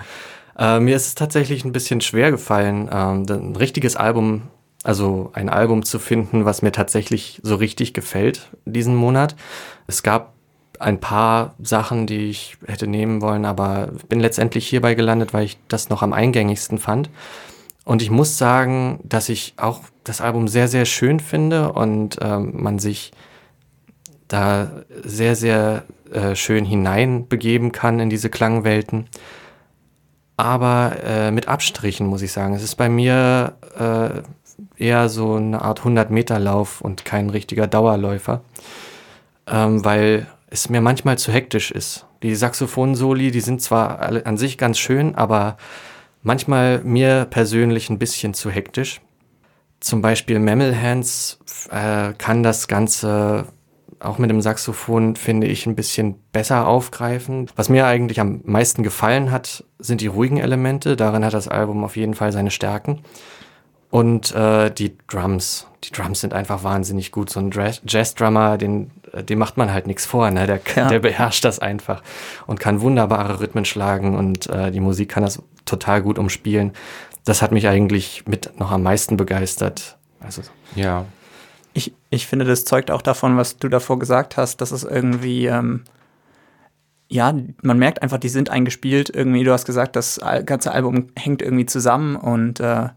Äh, 0.57 0.79
mir 0.79 0.95
ist 0.95 1.07
es 1.07 1.15
tatsächlich 1.15 1.65
ein 1.65 1.71
bisschen 1.71 2.01
schwer 2.01 2.31
gefallen, 2.31 2.89
ähm, 2.91 3.25
ein 3.27 3.55
richtiges 3.55 3.95
Album, 3.95 4.43
also 4.83 5.31
ein 5.33 5.50
Album 5.50 5.83
zu 5.83 5.97
finden, 5.97 6.45
was 6.45 6.62
mir 6.62 6.71
tatsächlich 6.71 7.39
so 7.43 7.55
richtig 7.55 7.93
gefällt 7.93 8.51
diesen 8.65 8.95
Monat. 8.95 9.35
Es 9.88 10.03
gab 10.03 10.33
ein 10.79 11.00
paar 11.00 11.55
Sachen, 11.59 12.05
die 12.05 12.29
ich 12.29 12.57
hätte 12.67 12.88
nehmen 12.88 13.21
wollen, 13.21 13.45
aber 13.45 13.89
bin 14.09 14.19
letztendlich 14.19 14.67
hierbei 14.67 14.93
gelandet, 14.93 15.33
weil 15.33 15.45
ich 15.45 15.57
das 15.67 15.89
noch 15.89 16.01
am 16.03 16.13
eingängigsten 16.13 16.77
fand. 16.77 17.09
Und 17.85 18.01
ich 18.01 18.12
muss 18.12 18.38
sagen, 18.38 19.00
dass 19.03 19.29
ich 19.29 19.53
auch 19.57 19.81
das 20.03 20.22
Album 20.22 20.48
sehr, 20.48 20.67
sehr 20.67 20.86
schön 20.86 21.19
finde 21.19 21.74
und 21.74 22.17
ähm, 22.22 22.53
man 22.62 22.79
sich 22.79 23.12
da 24.27 24.83
sehr, 25.03 25.36
sehr 25.36 25.83
äh, 26.12 26.36
schön 26.36 26.65
hineinbegeben 26.65 27.72
kann 27.72 28.00
in 28.00 28.10
diese 28.10 28.29
Klangwelten. 28.29 29.07
Aber 30.36 30.98
äh, 31.03 31.31
mit 31.31 31.48
Abstrichen, 31.48 32.07
muss 32.07 32.22
ich 32.22 32.31
sagen. 32.31 32.53
Es 32.53 32.63
ist 32.63 32.75
bei 32.75 32.89
mir 32.89 33.53
äh, 33.77 34.22
eher 34.83 35.10
so 35.10 35.36
eine 35.36 35.62
Art 35.62 35.81
100-Meter-Lauf 35.81 36.81
und 36.81 37.05
kein 37.05 37.29
richtiger 37.29 37.67
Dauerläufer, 37.67 38.41
ähm, 39.48 39.86
weil 39.86 40.27
es 40.50 40.69
mir 40.69 40.81
manchmal 40.81 41.17
zu 41.17 41.31
hektisch 41.31 41.72
ist. 41.72 42.05
Die 42.24 42.36
Saxophon-Soli, 42.36 43.31
die 43.31 43.41
sind 43.41 43.62
zwar 43.62 44.00
an 44.25 44.38
sich 44.38 44.57
ganz 44.57 44.79
schön, 44.79 45.15
aber 45.15 45.57
manchmal 46.22 46.79
mir 46.83 47.25
persönlich 47.29 47.89
ein 47.89 48.00
bisschen 48.00 48.33
zu 48.33 48.50
hektisch. 48.50 49.01
Zum 49.83 50.01
Beispiel 50.01 50.39
Mammal 50.39 50.81
Hands 50.81 51.37
äh, 51.69 52.13
kann 52.17 52.41
das 52.41 52.69
Ganze 52.69 53.47
auch 53.99 54.17
mit 54.17 54.29
dem 54.29 54.39
Saxophon, 54.39 55.17
finde 55.17 55.47
ich, 55.47 55.65
ein 55.65 55.75
bisschen 55.75 56.15
besser 56.31 56.67
aufgreifen. 56.67 57.47
Was 57.57 57.67
mir 57.67 57.85
eigentlich 57.85 58.21
am 58.21 58.39
meisten 58.45 58.83
gefallen 58.83 59.29
hat, 59.29 59.65
sind 59.79 59.99
die 59.99 60.07
ruhigen 60.07 60.37
Elemente. 60.37 60.95
Darin 60.95 61.25
hat 61.25 61.33
das 61.33 61.49
Album 61.49 61.83
auf 61.83 61.97
jeden 61.97 62.13
Fall 62.13 62.31
seine 62.31 62.49
Stärken. 62.49 63.01
Und 63.89 64.33
äh, 64.33 64.71
die 64.71 64.97
Drums. 65.09 65.67
Die 65.83 65.91
Drums 65.91 66.21
sind 66.21 66.33
einfach 66.33 66.63
wahnsinnig 66.63 67.11
gut. 67.11 67.29
So 67.29 67.41
ein 67.41 67.51
Jazz-Drummer, 67.85 68.57
den, 68.57 68.89
äh, 69.11 69.21
dem 69.21 69.37
macht 69.37 69.57
man 69.57 69.73
halt 69.73 69.85
nichts 69.85 70.05
vor. 70.05 70.31
Ne? 70.31 70.47
Der, 70.47 70.61
ja. 70.77 70.87
der 70.87 70.99
beherrscht 70.99 71.43
das 71.43 71.59
einfach 71.59 72.01
und 72.47 72.61
kann 72.61 72.79
wunderbare 72.79 73.41
Rhythmen 73.41 73.65
schlagen 73.65 74.15
und 74.15 74.47
äh, 74.47 74.71
die 74.71 74.79
Musik 74.79 75.09
kann 75.09 75.23
das 75.23 75.43
total 75.65 76.01
gut 76.01 76.17
umspielen. 76.17 76.71
Das 77.25 77.42
hat 77.42 77.51
mich 77.51 77.68
eigentlich 77.68 78.25
mit 78.27 78.60
noch 78.60 78.72
am 78.72 78.84
meisten 78.84 79.18
begeistert. 79.18 79.98
Also, 80.20 80.42
ja. 80.75 81.06
Ich, 81.74 81.94
ich 82.10 82.27
finde, 82.27 82.46
das 82.46 82.65
zeugt 82.65 82.92
auch 82.92 83.01
davon, 83.01 83.38
was 83.38 83.58
du 83.58 83.70
davor 83.70 83.98
gesagt 83.98 84.38
hast, 84.38 84.62
dass 84.62 84.72
es 84.72 84.84
irgendwie, 84.84 85.48
ähm, 85.48 85.84
ja, 87.08 87.34
man 87.62 87.80
merkt 87.80 88.01
einfach, 88.01 88.18
die 88.18 88.30
sind 88.30 88.50
eingespielt. 88.50 89.10
Irgendwie, 89.10 89.44
du 89.44 89.51
hast 89.51 89.65
gesagt, 89.65 89.96
das 89.96 90.20
ganze 90.46 90.72
Album 90.72 91.08
hängt 91.18 91.42
irgendwie 91.42 91.65
zusammen 91.65 92.15
und 92.15 92.60
äh, 92.60 92.89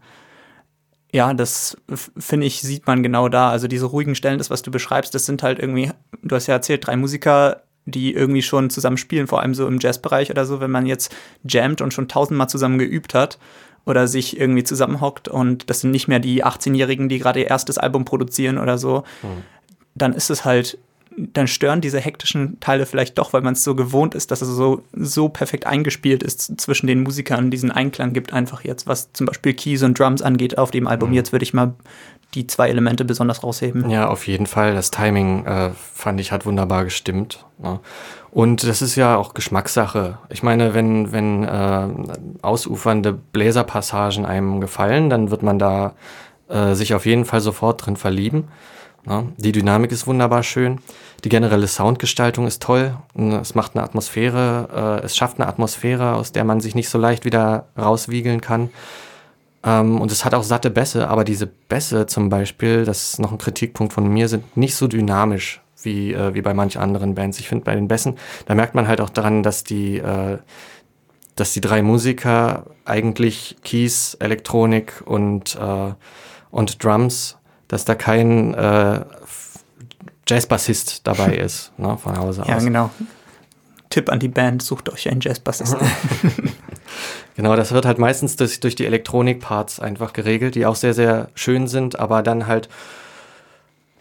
ja, 1.13 1.33
das 1.33 1.77
finde 2.17 2.45
ich, 2.45 2.61
sieht 2.61 2.85
man 2.85 3.01
genau 3.01 3.29
da. 3.29 3.49
Also 3.49 3.67
diese 3.67 3.85
ruhigen 3.85 4.13
Stellen, 4.13 4.37
das, 4.37 4.49
was 4.49 4.61
du 4.61 4.71
beschreibst, 4.71 5.15
das 5.15 5.25
sind 5.25 5.41
halt 5.41 5.57
irgendwie, 5.57 5.91
du 6.21 6.35
hast 6.35 6.47
ja 6.47 6.55
erzählt, 6.55 6.85
drei 6.85 6.97
Musiker, 6.97 7.63
die 7.85 8.13
irgendwie 8.13 8.41
schon 8.41 8.69
zusammen 8.69 8.97
spielen, 8.97 9.27
vor 9.27 9.41
allem 9.41 9.55
so 9.55 9.65
im 9.65 9.79
Jazzbereich 9.79 10.29
oder 10.29 10.45
so, 10.45 10.59
wenn 10.59 10.69
man 10.69 10.85
jetzt 10.85 11.15
jammt 11.43 11.81
und 11.81 11.93
schon 11.93 12.09
tausendmal 12.09 12.49
zusammen 12.49 12.77
geübt 12.77 13.13
hat 13.13 13.39
oder 13.87 14.07
sich 14.07 14.39
irgendwie 14.39 14.63
zusammenhockt 14.63 15.27
und 15.29 15.69
das 15.69 15.79
sind 15.79 15.91
nicht 15.91 16.07
mehr 16.07 16.19
die 16.19 16.43
18-Jährigen, 16.43 17.07
die 17.07 17.19
gerade 17.19 17.39
ihr 17.39 17.47
erstes 17.47 17.77
Album 17.77 18.05
produzieren 18.05 18.57
oder 18.57 18.77
so, 18.77 19.03
mhm. 19.23 19.43
dann 19.95 20.13
ist 20.13 20.29
es 20.29 20.43
halt, 20.43 20.77
dann 21.15 21.47
stören 21.47 21.79
diese 21.79 21.99
hektischen 21.99 22.59
Teile 22.59 22.85
vielleicht 22.85 23.17
doch, 23.17 23.31
weil 23.31 23.41
man 23.41 23.53
es 23.53 23.63
so 23.63 23.75
gewohnt 23.75 24.13
ist, 24.13 24.29
dass 24.29 24.41
es 24.41 24.49
so, 24.49 24.83
so 24.93 25.29
perfekt 25.29 25.65
eingespielt 25.65 26.21
ist 26.21 26.59
zwischen 26.59 26.85
den 26.85 27.01
Musikern, 27.01 27.49
diesen 27.49 27.71
Einklang 27.71 28.11
gibt 28.11 28.33
einfach 28.33 28.63
jetzt, 28.63 28.87
was 28.87 29.13
zum 29.13 29.25
Beispiel 29.25 29.53
Keys 29.53 29.81
und 29.83 29.97
Drums 29.97 30.21
angeht 30.21 30.57
auf 30.57 30.69
dem 30.69 30.85
Album. 30.85 31.09
Mhm. 31.09 31.15
Jetzt 31.15 31.31
würde 31.31 31.43
ich 31.43 31.53
mal 31.53 31.73
die 32.33 32.45
zwei 32.45 32.67
Elemente 32.69 33.05
besonders 33.05 33.41
rausheben. 33.41 33.89
Ja, 33.89 34.09
auf 34.09 34.27
jeden 34.27 34.47
Fall. 34.47 34.75
Das 34.75 34.91
Timing 34.91 35.45
äh, 35.45 35.71
fand 35.93 36.19
ich 36.19 36.33
hat 36.33 36.45
wunderbar 36.45 36.83
gestimmt. 36.83 37.45
Ja. 37.63 37.79
Und 38.37 38.67
das 38.67 38.83
ist 38.83 38.95
ja 38.95 39.17
auch 39.17 39.33
Geschmackssache. 39.33 40.19
Ich 40.29 40.43
meine, 40.43 40.75
wenn, 40.75 41.11
wenn 41.11 41.43
äh, 41.43 41.87
ausufernde 42.43 43.11
Bläserpassagen 43.11 44.27
einem 44.27 44.61
gefallen, 44.61 45.09
dann 45.09 45.31
wird 45.31 45.41
man 45.41 45.57
da 45.57 45.95
äh, 46.47 46.75
sich 46.75 46.93
auf 46.93 47.07
jeden 47.07 47.25
Fall 47.25 47.41
sofort 47.41 47.83
drin 47.83 47.95
verlieben. 47.95 48.47
Ja. 49.07 49.23
Die 49.37 49.51
Dynamik 49.53 49.91
ist 49.91 50.05
wunderbar 50.05 50.43
schön. 50.43 50.81
Die 51.23 51.29
generelle 51.29 51.65
Soundgestaltung 51.65 52.45
ist 52.45 52.61
toll. 52.61 52.95
Es 53.41 53.55
macht 53.55 53.75
eine 53.75 53.83
Atmosphäre, 53.83 54.99
äh, 55.01 55.03
es 55.03 55.17
schafft 55.17 55.39
eine 55.39 55.49
Atmosphäre, 55.49 56.13
aus 56.13 56.31
der 56.31 56.43
man 56.43 56.61
sich 56.61 56.75
nicht 56.75 56.89
so 56.89 56.99
leicht 56.99 57.25
wieder 57.25 57.65
rauswiegeln 57.75 58.41
kann. 58.41 58.69
Ähm, 59.63 59.99
und 59.99 60.11
es 60.11 60.25
hat 60.25 60.35
auch 60.35 60.43
satte 60.43 60.69
Bässe, 60.69 61.07
aber 61.07 61.23
diese 61.23 61.47
Bässe 61.47 62.05
zum 62.05 62.29
Beispiel, 62.29 62.85
das 62.85 63.13
ist 63.13 63.19
noch 63.19 63.31
ein 63.31 63.39
Kritikpunkt 63.39 63.93
von 63.93 64.07
mir, 64.07 64.29
sind 64.29 64.55
nicht 64.55 64.75
so 64.75 64.85
dynamisch 64.85 65.59
wie, 65.81 66.13
äh, 66.13 66.33
wie 66.33 66.41
bei 66.41 66.53
manch 66.53 66.79
anderen 66.79 67.15
Bands. 67.15 67.39
Ich 67.39 67.47
finde 67.47 67.65
bei 67.65 67.75
den 67.75 67.87
Bässen, 67.87 68.17
da 68.45 68.55
merkt 68.55 68.75
man 68.75 68.87
halt 68.87 69.01
auch 69.01 69.09
daran, 69.09 69.43
dass 69.43 69.63
die, 69.63 69.97
äh, 69.97 70.37
dass 71.35 71.53
die 71.53 71.61
drei 71.61 71.81
Musiker 71.81 72.65
eigentlich 72.85 73.57
Keys, 73.63 74.15
Elektronik 74.19 75.03
und, 75.05 75.55
äh, 75.55 75.93
und 76.51 76.83
Drums, 76.83 77.37
dass 77.67 77.85
da 77.85 77.95
kein 77.95 78.53
äh, 78.53 79.05
Jazzbassist 80.27 81.05
dabei 81.05 81.35
ist, 81.37 81.71
ne, 81.77 81.97
von 81.97 82.17
Hause 82.17 82.43
aus. 82.43 82.49
Ja, 82.49 82.59
genau. 82.59 82.89
Tipp 83.89 84.09
an 84.09 84.19
die 84.19 84.27
Band, 84.27 84.61
sucht 84.61 84.89
euch 84.89 85.09
einen 85.09 85.21
Jazzbassisten. 85.21 85.79
Genau, 87.37 87.55
das 87.55 87.71
wird 87.71 87.85
halt 87.85 87.99
meistens 87.99 88.35
durch, 88.35 88.59
durch 88.61 88.75
die 88.75 88.87
Elektronik-Parts 88.87 89.79
einfach 89.79 90.11
geregelt, 90.11 90.55
die 90.55 90.65
auch 90.65 90.75
sehr, 90.75 90.95
sehr 90.95 91.29
schön 91.35 91.67
sind, 91.67 91.99
aber 91.99 92.23
dann 92.23 92.47
halt 92.47 92.67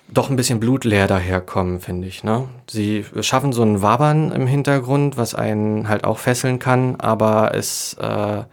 doch 0.08 0.30
ein 0.30 0.36
bisschen 0.36 0.60
blutleer 0.60 1.06
daherkommen, 1.06 1.80
finde 1.80 2.06
ich. 2.08 2.22
Ne? 2.22 2.48
Sie 2.70 3.04
schaffen 3.20 3.52
so 3.52 3.62
ein 3.62 3.82
Wabern 3.82 4.32
im 4.32 4.46
Hintergrund, 4.46 5.16
was 5.16 5.34
einen 5.34 5.88
halt 5.88 6.04
auch 6.04 6.18
fesseln 6.18 6.58
kann, 6.58 6.96
aber 6.96 7.54
es 7.54 7.94
äh, 8.00 8.44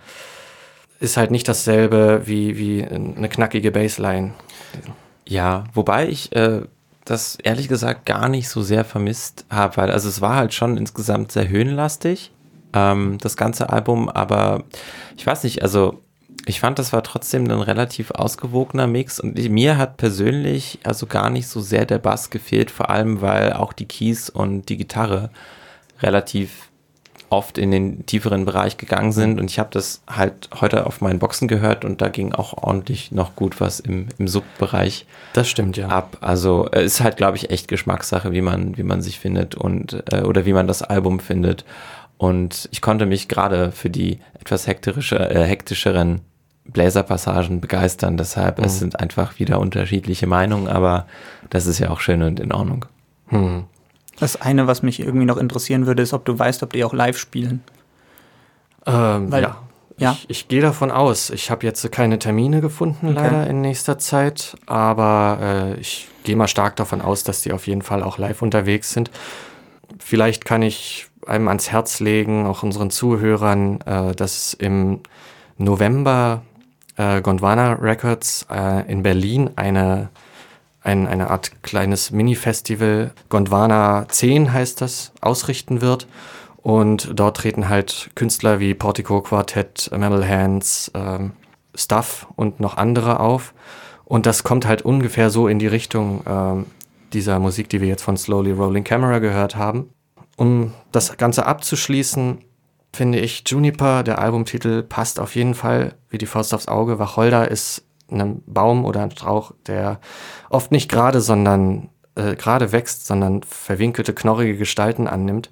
ist 1.00 1.18
halt 1.18 1.32
nicht 1.32 1.48
dasselbe 1.48 2.24
wie, 2.26 2.58
wie 2.58 2.84
eine 2.84 3.30
knackige 3.30 3.72
Bassline. 3.72 4.34
Ja, 5.26 5.66
wobei 5.74 6.08
ich 6.08 6.36
äh, 6.36 6.62
das 7.06 7.38
ehrlich 7.44 7.68
gesagt 7.68 8.06
gar 8.06 8.30
nicht 8.30 8.50
so 8.50 8.62
sehr 8.62 8.86
vermisst 8.86 9.46
habe, 9.50 9.78
weil 9.78 9.92
also 9.92 10.10
es 10.10 10.22
war 10.22 10.36
halt 10.36 10.54
schon 10.54 10.78
insgesamt 10.78 11.32
sehr 11.32 11.48
höhenlastig 11.50 12.32
ähm, 12.74 13.18
das 13.22 13.38
ganze 13.38 13.70
Album, 13.70 14.10
aber 14.10 14.64
ich 15.18 15.26
weiß 15.26 15.44
nicht, 15.44 15.62
also 15.62 16.03
ich 16.46 16.60
fand, 16.60 16.80
das 16.80 16.94
war 16.94 17.04
trotzdem 17.04 17.46
ein 17.46 17.62
relativ 17.62 18.12
ausgewogener 18.12 18.88
Mix 18.88 19.20
und 19.20 19.38
mir 19.50 19.78
hat 19.78 19.98
persönlich 19.98 20.80
also 20.84 21.06
gar 21.06 21.30
nicht 21.30 21.48
so 21.48 21.62
sehr 21.62 21.86
der 21.86 22.00
Bass 22.00 22.30
gefehlt, 22.30 22.72
vor 22.72 22.90
allem 22.90 23.22
weil 23.22 23.54
auch 23.54 23.74
die 23.74 23.86
Keys 23.86 24.30
und 24.30 24.68
die 24.70 24.78
Gitarre 24.78 25.30
relativ 26.02 26.70
oft 27.30 27.58
in 27.58 27.72
den 27.72 28.06
tieferen 28.06 28.46
Bereich 28.46 28.78
gegangen 28.78 29.12
sind 29.12 29.40
und 29.40 29.50
ich 29.50 29.58
habe 29.58 29.70
das 29.72 30.04
halt 30.08 30.50
heute 30.60 30.86
auf 30.86 31.02
meinen 31.02 31.20
Boxen 31.20 31.48
gehört 31.48 31.84
und 31.84 32.02
da 32.02 32.10
ging 32.10 32.34
auch 32.34 32.54
ordentlich 32.54 33.12
noch 33.12 33.36
gut 33.36 33.60
was 33.60 33.80
im, 33.80 34.08
im 34.20 34.28
Sub-Bereich. 34.28 35.08
Das 35.34 35.50
stimmt, 35.50 35.78
ja. 35.78 35.88
Ab. 35.88 36.18
Also 36.22 36.70
äh, 36.72 36.86
ist 36.86 37.02
halt, 37.02 37.18
glaube 37.18 37.38
ich, 37.38 37.50
echt 37.50 37.68
Geschmackssache, 37.68 38.32
wie 38.34 38.42
man, 38.42 38.78
wie 38.78 38.84
man 38.84 39.02
sich 39.02 39.20
findet 39.20 39.56
und 39.56 40.04
äh, 40.12 40.22
oder 40.22 40.46
wie 40.46 40.54
man 40.54 40.68
das 40.68 40.84
Album 40.84 41.20
findet. 41.20 41.66
Und 42.18 42.70
ich 42.72 42.82
konnte 42.82 43.06
mich 43.08 43.28
gerade 43.28 43.72
für 43.72 43.90
die 43.90 44.20
etwas 44.40 44.68
hektische, 44.68 45.18
äh, 45.18 45.44
hektischeren 45.44 46.22
Bläserpassagen 46.66 47.62
begeistern. 47.62 48.18
Deshalb, 48.18 48.60
mhm. 48.60 48.66
es 48.66 48.80
sind 48.80 49.00
einfach 49.00 49.40
wieder 49.40 49.60
unterschiedliche 49.60 50.28
Meinungen, 50.28 50.68
aber 50.68 51.08
das 51.50 51.66
ist 51.66 51.80
ja 51.80 51.90
auch 51.90 52.00
schön 52.00 52.22
und 52.24 52.40
in 52.40 52.52
Ordnung. 52.52 52.86
Mhm. 53.30 53.66
Das 54.20 54.42
eine, 54.42 54.68
was 54.68 54.84
mich 54.84 55.00
irgendwie 55.00 55.26
noch 55.26 55.38
interessieren 55.38 55.86
würde, 55.86 56.04
ist, 56.04 56.14
ob 56.14 56.26
du 56.26 56.38
weißt, 56.38 56.64
ob 56.64 56.74
die 56.74 56.84
auch 56.84 56.94
live 56.94 57.18
spielen. 57.18 57.64
Ähm, 58.86 59.32
Weil, 59.32 59.44
ja. 59.44 59.58
ja. 59.98 60.12
Ich, 60.12 60.30
ich 60.30 60.48
gehe 60.48 60.62
davon 60.62 60.92
aus. 60.92 61.30
Ich 61.30 61.50
habe 61.50 61.66
jetzt 61.66 61.92
keine 61.92 62.20
Termine 62.20 62.62
gefunden, 62.62 63.08
okay. 63.08 63.16
leider 63.16 63.48
in 63.48 63.62
nächster 63.62 63.98
Zeit, 63.98 64.56
aber 64.66 65.40
äh, 65.42 65.80
ich 65.80 66.08
gehe 66.24 66.36
mal 66.36 66.48
stark 66.48 66.76
davon 66.76 67.02
aus, 67.02 67.24
dass 67.24 67.42
die 67.42 67.52
auf 67.52 67.68
jeden 67.68 67.82
Fall 67.82 68.04
auch 68.04 68.18
live 68.18 68.42
unterwegs 68.42 68.94
sind. 68.94 69.10
Vielleicht 70.00 70.46
kann 70.46 70.62
ich 70.62 71.08
einem 71.26 71.48
ans 71.48 71.72
Herz 71.72 72.00
legen, 72.00 72.46
auch 72.46 72.64
unseren 72.64 72.92
Zuhörern, 72.92 73.82
äh, 73.82 74.14
dass 74.14 74.54
im 74.54 75.00
November 75.58 76.44
äh, 76.98 77.22
Gondwana 77.22 77.74
Records 77.74 78.46
äh, 78.50 78.90
in 78.92 79.04
Berlin 79.04 79.52
eine, 79.56 80.10
ein, 80.82 81.08
eine 81.08 81.30
Art 81.30 81.64
kleines 81.64 82.12
Mini-Festival, 82.12 83.12
Gondwana 83.30 84.06
10 84.08 84.54
heißt 84.54 84.82
das, 84.82 85.12
ausrichten 85.22 85.82
wird. 85.82 86.08
Und 86.58 87.20
dort 87.20 87.38
treten 87.38 87.68
halt 87.68 88.10
Künstler 88.16 88.60
wie 88.60 88.74
Portico 88.74 89.22
Quartet, 89.22 89.90
Metal 89.92 90.28
Hands, 90.28 90.92
ähm, 90.94 91.34
Stuff 91.76 92.28
und 92.36 92.60
noch 92.60 92.78
andere 92.78 93.20
auf. 93.20 93.54
Und 94.06 94.26
das 94.26 94.44
kommt 94.44 94.66
halt 94.66 94.84
ungefähr 94.84 95.30
so 95.30 95.48
in 95.48 95.60
die 95.60 95.68
Richtung 95.68 96.24
ähm, 96.26 96.66
dieser 97.12 97.40
Musik, 97.40 97.70
die 97.70 97.82
wir 97.82 97.88
jetzt 97.88 98.04
von 98.04 98.16
Slowly 98.16 98.52
Rolling 98.52 98.84
Camera 98.84 99.20
gehört 99.20 99.56
haben. 99.56 99.90
Um 100.38 100.74
das 100.92 101.18
Ganze 101.18 101.46
abzuschließen, 101.46 102.40
finde 102.94 103.20
ich, 103.20 103.44
Juniper, 103.46 104.04
der 104.04 104.20
Albumtitel, 104.20 104.84
passt 104.84 105.20
auf 105.20 105.36
jeden 105.36 105.56
Fall 105.56 105.96
wie 106.10 106.18
die 106.18 106.28
Faust 106.28 106.54
aufs 106.54 106.68
Auge. 106.68 107.00
Wacholder 107.00 107.50
ist 107.50 107.84
ein 108.10 108.44
Baum 108.46 108.86
oder 108.86 109.02
ein 109.02 109.12
Strauch, 109.12 109.54
der 109.66 110.00
oft 110.50 110.72
nicht 110.72 110.90
gerade, 110.90 111.20
sondern 111.20 111.90
äh, 112.16 112.36
gerade 112.36 112.72
wächst, 112.72 113.08
sondern 113.08 113.44
verwinkelte, 113.44 114.14
knorrige 114.14 114.58
Gestalten 114.58 115.08
annimmt. 115.08 115.50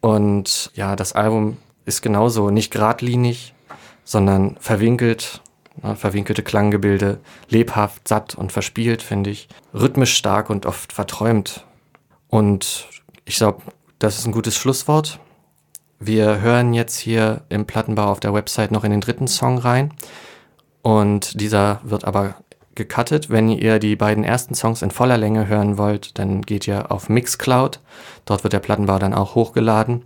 Und 0.00 0.70
ja, 0.74 0.96
das 0.96 1.12
Album 1.12 1.56
ist 1.84 2.02
genauso 2.02 2.50
nicht 2.50 2.70
geradlinig, 2.70 3.54
sondern 4.04 4.56
verwinkelt, 4.60 5.42
ne, 5.82 5.96
verwinkelte 5.96 6.42
Klanggebilde, 6.42 7.18
lebhaft, 7.48 8.06
satt 8.06 8.34
und 8.34 8.52
verspielt, 8.52 9.02
finde 9.02 9.30
ich, 9.30 9.48
rhythmisch 9.74 10.14
stark 10.16 10.50
und 10.50 10.66
oft 10.66 10.92
verträumt. 10.92 11.66
Und 12.28 12.86
ich 13.24 13.36
glaube, 13.36 13.62
das 13.98 14.18
ist 14.18 14.26
ein 14.26 14.32
gutes 14.32 14.56
Schlusswort. 14.56 15.18
Wir 16.02 16.40
hören 16.40 16.72
jetzt 16.72 16.98
hier 16.98 17.42
im 17.50 17.66
Plattenbau 17.66 18.06
auf 18.06 18.20
der 18.20 18.32
Website 18.32 18.72
noch 18.72 18.84
in 18.84 18.90
den 18.90 19.02
dritten 19.02 19.28
Song 19.28 19.58
rein. 19.58 19.92
Und 20.80 21.38
dieser 21.38 21.80
wird 21.84 22.06
aber 22.06 22.36
gecuttet. 22.74 23.28
Wenn 23.28 23.50
ihr 23.50 23.78
die 23.78 23.96
beiden 23.96 24.24
ersten 24.24 24.54
Songs 24.54 24.80
in 24.80 24.90
voller 24.90 25.18
Länge 25.18 25.46
hören 25.46 25.76
wollt, 25.76 26.18
dann 26.18 26.40
geht 26.40 26.66
ihr 26.66 26.90
auf 26.90 27.10
Mixcloud. 27.10 27.80
Dort 28.24 28.44
wird 28.44 28.54
der 28.54 28.60
Plattenbau 28.60 28.98
dann 28.98 29.12
auch 29.12 29.34
hochgeladen. 29.34 30.02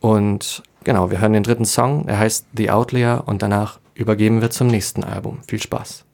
Und 0.00 0.62
genau, 0.84 1.10
wir 1.10 1.20
hören 1.20 1.32
den 1.32 1.44
dritten 1.44 1.64
Song. 1.64 2.06
Er 2.06 2.18
heißt 2.18 2.48
The 2.54 2.70
Outlier 2.70 3.22
und 3.24 3.40
danach 3.40 3.78
übergeben 3.94 4.42
wir 4.42 4.50
zum 4.50 4.66
nächsten 4.66 5.02
Album. 5.02 5.38
Viel 5.46 5.62
Spaß. 5.62 6.04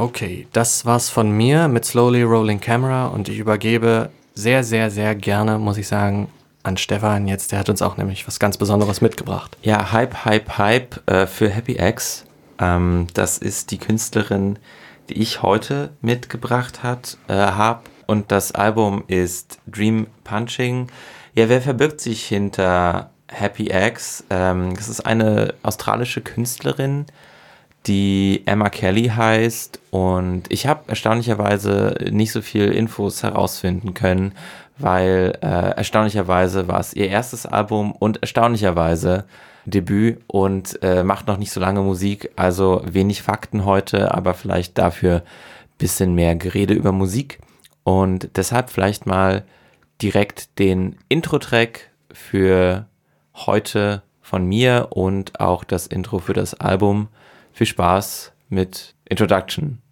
Okay, 0.00 0.46
das 0.54 0.86
war's 0.86 1.10
von 1.10 1.30
mir 1.30 1.68
mit 1.68 1.84
Slowly 1.84 2.22
Rolling 2.22 2.58
Camera 2.58 3.08
und 3.08 3.28
ich 3.28 3.38
übergebe 3.38 4.08
sehr, 4.32 4.64
sehr, 4.64 4.90
sehr 4.90 5.14
gerne, 5.14 5.58
muss 5.58 5.76
ich 5.76 5.88
sagen, 5.88 6.28
an 6.62 6.78
Stefan 6.78 7.28
jetzt. 7.28 7.52
Der 7.52 7.58
hat 7.58 7.68
uns 7.68 7.82
auch 7.82 7.98
nämlich 7.98 8.26
was 8.26 8.38
ganz 8.38 8.56
Besonderes 8.56 9.02
mitgebracht. 9.02 9.58
Ja, 9.60 9.92
Hype, 9.92 10.24
Hype, 10.24 10.56
Hype 10.56 11.06
äh, 11.06 11.26
für 11.26 11.50
Happy 11.50 11.76
X. 11.78 12.24
Ähm, 12.58 13.08
das 13.12 13.36
ist 13.36 13.72
die 13.72 13.76
Künstlerin, 13.76 14.58
die 15.10 15.20
ich 15.20 15.42
heute 15.42 15.90
mitgebracht 16.00 16.80
äh, 16.82 17.34
habe. 17.34 17.80
Und 18.06 18.32
das 18.32 18.52
Album 18.52 19.04
ist 19.06 19.58
Dream 19.66 20.06
Punching. 20.24 20.86
Ja, 21.34 21.50
wer 21.50 21.60
verbirgt 21.60 22.00
sich 22.00 22.24
hinter 22.24 23.10
Happy 23.28 23.70
X? 23.70 24.24
Ähm, 24.30 24.74
das 24.74 24.88
ist 24.88 25.04
eine 25.04 25.52
australische 25.62 26.22
Künstlerin, 26.22 27.04
die 27.86 28.42
Emma 28.46 28.68
Kelly 28.68 29.08
heißt. 29.08 29.80
Und 29.90 30.44
ich 30.48 30.66
habe 30.66 30.84
erstaunlicherweise 30.88 31.96
nicht 32.10 32.32
so 32.32 32.42
viel 32.42 32.70
Infos 32.72 33.22
herausfinden 33.22 33.94
können, 33.94 34.32
weil 34.78 35.38
äh, 35.42 35.76
erstaunlicherweise 35.76 36.68
war 36.68 36.80
es 36.80 36.94
ihr 36.94 37.08
erstes 37.08 37.46
Album 37.46 37.92
und 37.92 38.22
erstaunlicherweise 38.22 39.24
Debüt 39.66 40.20
und 40.26 40.82
äh, 40.82 41.04
macht 41.04 41.26
noch 41.26 41.36
nicht 41.36 41.52
so 41.52 41.60
lange 41.60 41.80
Musik. 41.80 42.30
Also 42.36 42.82
wenig 42.84 43.22
Fakten 43.22 43.64
heute, 43.64 44.14
aber 44.14 44.34
vielleicht 44.34 44.78
dafür 44.78 45.22
bisschen 45.78 46.14
mehr 46.14 46.34
Gerede 46.36 46.74
über 46.74 46.92
Musik. 46.92 47.38
Und 47.82 48.30
deshalb 48.36 48.70
vielleicht 48.70 49.06
mal 49.06 49.44
direkt 50.02 50.58
den 50.58 50.96
Intro-Track 51.08 51.90
für 52.12 52.86
heute 53.34 54.02
von 54.20 54.46
mir 54.46 54.88
und 54.90 55.40
auch 55.40 55.64
das 55.64 55.86
Intro 55.86 56.18
für 56.18 56.34
das 56.34 56.54
Album. 56.54 57.08
Viel 57.52 57.66
Spaß 57.66 58.32
mit 58.48 58.94
Introduction. 59.08 59.82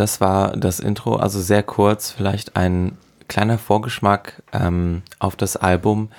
Das 0.00 0.20
war 0.20 0.56
das 0.56 0.80
Intro, 0.80 1.16
also 1.16 1.40
sehr 1.40 1.62
kurz, 1.62 2.10
vielleicht 2.10 2.56
ein 2.56 2.96
kleiner 3.28 3.58
Vorgeschmack 3.58 4.42
ähm, 4.52 5.02
auf 5.18 5.36
das 5.36 5.56
Album. 5.56 6.10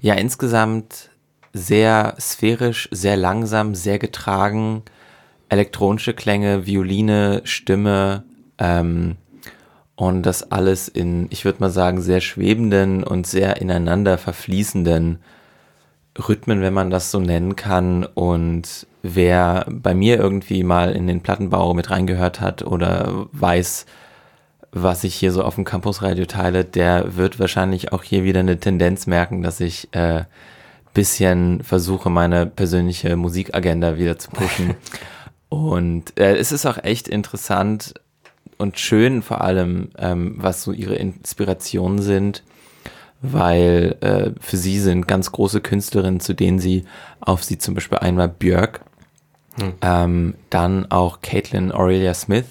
Ja, 0.00 0.14
insgesamt 0.14 1.10
sehr 1.52 2.14
sphärisch, 2.20 2.88
sehr 2.90 3.16
langsam, 3.16 3.74
sehr 3.74 3.98
getragen, 3.98 4.82
elektronische 5.48 6.12
Klänge, 6.12 6.66
Violine, 6.66 7.42
Stimme 7.44 8.24
ähm, 8.58 9.16
und 9.94 10.24
das 10.24 10.50
alles 10.52 10.88
in, 10.88 11.28
ich 11.30 11.44
würde 11.44 11.60
mal 11.60 11.70
sagen, 11.70 12.02
sehr 12.02 12.20
schwebenden 12.20 13.04
und 13.04 13.26
sehr 13.26 13.60
ineinander 13.60 14.18
verfließenden 14.18 15.18
Rhythmen, 16.16 16.60
wenn 16.60 16.74
man 16.74 16.90
das 16.90 17.10
so 17.10 17.20
nennen 17.20 17.56
kann. 17.56 18.04
Und 18.04 18.86
wer 19.02 19.66
bei 19.68 19.94
mir 19.94 20.18
irgendwie 20.18 20.62
mal 20.62 20.92
in 20.92 21.06
den 21.06 21.20
Plattenbau 21.20 21.74
mit 21.74 21.90
reingehört 21.90 22.40
hat 22.40 22.62
oder 22.62 23.26
weiß, 23.32 23.86
was 24.72 25.04
ich 25.04 25.14
hier 25.14 25.32
so 25.32 25.42
auf 25.42 25.54
dem 25.54 25.64
Campusradio 25.64 26.26
teile, 26.26 26.64
der 26.64 27.16
wird 27.16 27.38
wahrscheinlich 27.38 27.92
auch 27.92 28.02
hier 28.02 28.24
wieder 28.24 28.40
eine 28.40 28.58
Tendenz 28.58 29.06
merken, 29.06 29.42
dass 29.42 29.60
ich 29.60 29.88
äh, 29.92 30.24
bisschen 30.92 31.62
versuche, 31.62 32.10
meine 32.10 32.46
persönliche 32.46 33.16
Musikagenda 33.16 33.98
wieder 33.98 34.18
zu 34.18 34.30
pushen. 34.30 34.74
und 35.48 36.18
äh, 36.18 36.36
es 36.36 36.52
ist 36.52 36.66
auch 36.66 36.82
echt 36.82 37.08
interessant 37.08 37.94
und 38.58 38.78
schön 38.78 39.22
vor 39.22 39.42
allem, 39.42 39.90
ähm, 39.98 40.34
was 40.38 40.62
so 40.62 40.72
ihre 40.72 40.94
Inspirationen 40.94 42.00
sind 42.00 42.42
weil 43.32 43.96
äh, 44.00 44.30
für 44.40 44.56
sie 44.56 44.78
sind 44.80 45.08
ganz 45.08 45.32
große 45.32 45.60
Künstlerinnen, 45.60 46.20
zu 46.20 46.34
denen 46.34 46.58
sie 46.58 46.84
auf 47.20 47.44
sie 47.44 47.58
zum 47.58 47.74
Beispiel 47.74 47.98
einmal 47.98 48.28
Björk, 48.28 48.80
hm. 49.58 49.72
ähm, 49.80 50.34
dann 50.50 50.90
auch 50.90 51.20
Caitlin 51.22 51.72
Aurelia 51.72 52.14
Smith, 52.14 52.46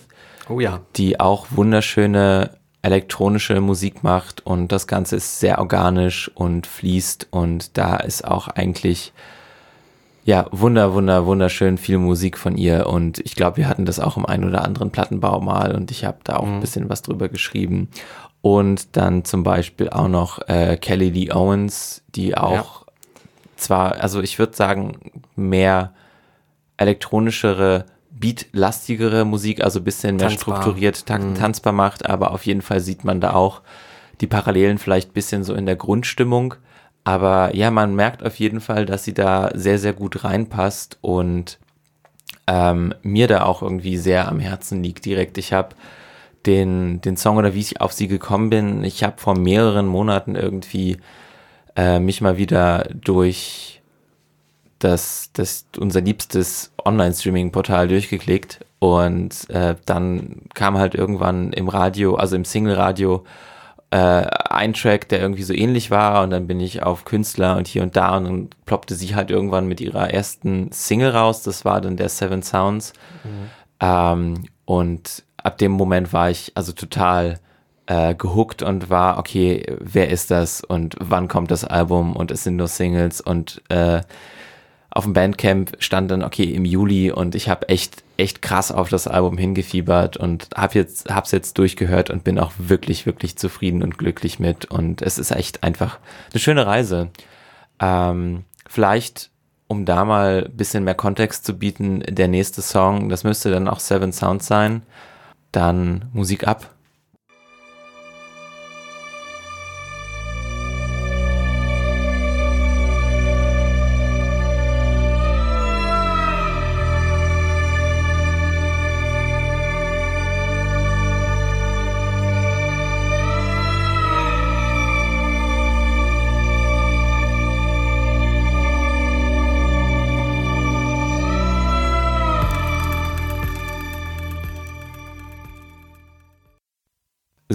oh 0.49 0.59
ja. 0.59 0.81
die 0.95 1.19
auch 1.19 1.47
wunderschöne 1.51 2.51
elektronische 2.81 3.59
Musik 3.61 4.03
macht 4.03 4.45
und 4.45 4.71
das 4.71 4.85
Ganze 4.85 5.15
ist 5.15 5.39
sehr 5.39 5.57
organisch 5.57 6.29
und 6.35 6.67
fließt 6.67 7.27
und 7.31 7.77
da 7.77 7.97
ist 7.97 8.25
auch 8.25 8.47
eigentlich 8.47 9.11
ja, 10.23 10.47
wunder, 10.51 10.93
wunder, 10.93 11.27
wunderschön 11.27 11.77
viel 11.77 11.99
Musik 11.99 12.37
von 12.37 12.57
ihr 12.57 12.87
und 12.87 13.19
ich 13.19 13.35
glaube, 13.35 13.57
wir 13.57 13.69
hatten 13.69 13.85
das 13.85 13.99
auch 13.99 14.17
im 14.17 14.25
einen 14.25 14.43
oder 14.43 14.63
anderen 14.63 14.89
Plattenbau 14.89 15.39
mal 15.39 15.75
und 15.75 15.91
ich 15.91 16.03
habe 16.03 16.17
da 16.23 16.37
auch 16.37 16.45
mhm. 16.45 16.55
ein 16.55 16.59
bisschen 16.61 16.89
was 16.89 17.03
drüber 17.03 17.29
geschrieben 17.29 17.89
und 18.45 18.95
dann 18.95 19.25
zum 19.25 19.41
Beispiel 19.41 19.89
auch 19.89 20.07
noch 20.07 20.47
äh, 20.47 20.77
Kelly 20.77 21.09
Lee 21.09 21.31
Owens, 21.31 22.03
die 22.13 22.37
auch 22.37 22.81
ja. 22.81 22.93
zwar, 23.55 23.95
also 23.95 24.21
ich 24.21 24.37
würde 24.37 24.55
sagen, 24.55 24.99
mehr 25.35 25.95
elektronischere, 26.77 27.85
beatlastigere 28.11 29.25
Musik, 29.25 29.63
also 29.63 29.81
bisschen 29.81 30.17
mehr 30.17 30.27
tanzbar. 30.27 30.57
strukturiert, 30.57 31.07
tan 31.07 31.31
mhm. 31.31 31.33
tanzbar 31.33 31.73
macht, 31.73 32.07
aber 32.07 32.33
auf 32.33 32.45
jeden 32.45 32.61
Fall 32.61 32.81
sieht 32.81 33.03
man 33.03 33.19
da 33.19 33.33
auch 33.33 33.63
die 34.21 34.27
Parallelen 34.27 34.77
vielleicht 34.77 35.15
bisschen 35.15 35.43
so 35.43 35.55
in 35.55 35.65
der 35.65 35.75
Grundstimmung. 35.75 36.53
Aber 37.03 37.55
ja, 37.55 37.71
man 37.71 37.95
merkt 37.95 38.23
auf 38.23 38.37
jeden 38.37 38.61
Fall, 38.61 38.85
dass 38.85 39.03
sie 39.03 39.15
da 39.15 39.49
sehr, 39.55 39.79
sehr 39.79 39.93
gut 39.93 40.23
reinpasst 40.23 40.99
und 41.01 41.57
ähm, 42.45 42.93
mir 43.01 43.27
da 43.27 43.43
auch 43.45 43.63
irgendwie 43.63 43.97
sehr 43.97 44.27
am 44.27 44.39
Herzen 44.39 44.83
liegt 44.83 45.05
direkt. 45.05 45.39
Ich 45.39 45.51
habe 45.51 45.69
den, 46.45 47.01
den 47.01 47.17
Song 47.17 47.37
oder 47.37 47.53
wie 47.53 47.59
ich 47.59 47.81
auf 47.81 47.93
sie 47.93 48.07
gekommen 48.07 48.49
bin. 48.49 48.83
Ich 48.83 49.03
habe 49.03 49.15
vor 49.17 49.37
mehreren 49.37 49.87
Monaten 49.87 50.35
irgendwie 50.35 50.97
äh, 51.75 51.99
mich 51.99 52.21
mal 52.21 52.37
wieder 52.37 52.87
durch 52.93 53.81
das, 54.79 55.31
das 55.33 55.65
unser 55.77 56.01
liebstes 56.01 56.71
Online-Streaming-Portal 56.83 57.87
durchgeklickt 57.87 58.65
und 58.79 59.49
äh, 59.49 59.75
dann 59.85 60.43
kam 60.53 60.77
halt 60.77 60.95
irgendwann 60.95 61.53
im 61.53 61.69
Radio, 61.69 62.15
also 62.15 62.35
im 62.35 62.45
Single-Radio, 62.45 63.23
äh, 63.91 63.97
ein 63.97 64.73
Track, 64.73 65.09
der 65.09 65.21
irgendwie 65.21 65.43
so 65.43 65.53
ähnlich 65.53 65.91
war 65.91 66.23
und 66.23 66.29
dann 66.29 66.47
bin 66.47 66.59
ich 66.59 66.83
auf 66.83 67.05
Künstler 67.05 67.57
und 67.57 67.67
hier 67.67 67.83
und 67.83 67.95
da 67.95 68.17
und 68.17 68.23
dann 68.25 68.49
ploppte 68.65 68.95
sie 68.95 69.15
halt 69.15 69.31
irgendwann 69.31 69.67
mit 69.67 69.81
ihrer 69.81 70.11
ersten 70.11 70.71
Single 70.71 71.11
raus, 71.11 71.43
das 71.43 71.65
war 71.65 71.81
dann 71.81 71.97
der 71.97 72.09
Seven 72.09 72.43
Sounds 72.43 72.93
mhm. 73.23 73.49
ähm, 73.79 74.43
und 74.65 75.24
ab 75.45 75.59
dem 75.59 75.71
Moment 75.71 76.11
war 76.11 76.31
ich 76.31 76.51
also 76.55 76.71
total 76.71 77.39
äh, 77.85 78.15
gehuckt 78.15 78.63
und 78.63 78.89
war, 78.89 79.19
okay, 79.19 79.63
wer 79.79 80.09
ist 80.09 80.31
das 80.31 80.61
und 80.61 80.95
wann 80.99 81.27
kommt 81.27 81.51
das 81.51 81.63
Album 81.63 82.15
und 82.15 82.31
es 82.31 82.43
sind 82.43 82.55
nur 82.55 82.67
Singles 82.67 83.21
und 83.21 83.61
äh, 83.69 84.01
auf 84.89 85.03
dem 85.03 85.13
Bandcamp 85.13 85.75
stand 85.79 86.09
dann, 86.09 86.23
okay, 86.23 86.45
im 86.45 86.65
Juli 86.65 87.11
und 87.11 87.35
ich 87.35 87.49
habe 87.49 87.69
echt, 87.69 88.03
echt 88.17 88.41
krass 88.41 88.71
auf 88.71 88.89
das 88.89 89.07
Album 89.07 89.37
hingefiebert 89.37 90.17
und 90.17 90.47
habe 90.55 90.79
jetzt, 90.79 91.13
hab's 91.13 91.31
jetzt 91.31 91.57
durchgehört 91.57 92.09
und 92.09 92.23
bin 92.23 92.39
auch 92.39 92.53
wirklich, 92.57 93.05
wirklich 93.05 93.37
zufrieden 93.37 93.83
und 93.83 93.97
glücklich 93.97 94.39
mit 94.39 94.65
und 94.65 95.01
es 95.01 95.17
ist 95.19 95.31
echt 95.31 95.63
einfach 95.63 95.99
eine 96.31 96.39
schöne 96.39 96.65
Reise. 96.65 97.09
Ähm, 97.79 98.45
vielleicht, 98.67 99.29
um 99.67 99.85
da 99.85 100.05
mal 100.05 100.49
bisschen 100.49 100.85
mehr 100.85 100.95
Kontext 100.95 101.45
zu 101.45 101.59
bieten, 101.59 102.01
der 102.07 102.29
nächste 102.29 102.63
Song, 102.63 103.09
das 103.09 103.23
müsste 103.23 103.51
dann 103.51 103.67
auch 103.67 103.79
Seven 103.79 104.11
Sounds 104.11 104.47
sein 104.47 104.81
dann 105.55 106.09
Musik 106.13 106.47
ab. 106.47 106.74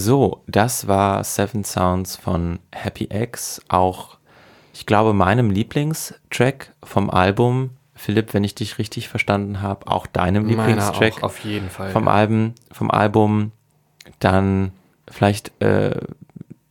So, 0.00 0.40
das 0.46 0.88
war 0.88 1.22
Seven 1.24 1.62
Sounds 1.62 2.16
von 2.16 2.58
Happy 2.72 3.08
X, 3.12 3.60
auch 3.68 4.16
ich 4.72 4.86
glaube, 4.86 5.12
meinem 5.12 5.50
Lieblingstrack 5.50 6.72
vom 6.82 7.10
Album, 7.10 7.70
Philipp, 7.94 8.32
wenn 8.32 8.42
ich 8.42 8.54
dich 8.54 8.78
richtig 8.78 9.08
verstanden 9.08 9.60
habe, 9.60 9.86
auch 9.88 10.06
deinem 10.06 10.46
Meiner 10.46 10.68
Lieblingstrack 10.68 11.18
auch 11.18 11.24
auf 11.24 11.40
jeden 11.40 11.68
Fall. 11.68 11.90
vom, 11.90 12.06
ja. 12.06 12.12
Album, 12.12 12.54
vom 12.72 12.90
Album, 12.90 13.52
dann 14.20 14.72
vielleicht 15.10 15.52
äh, 15.60 16.00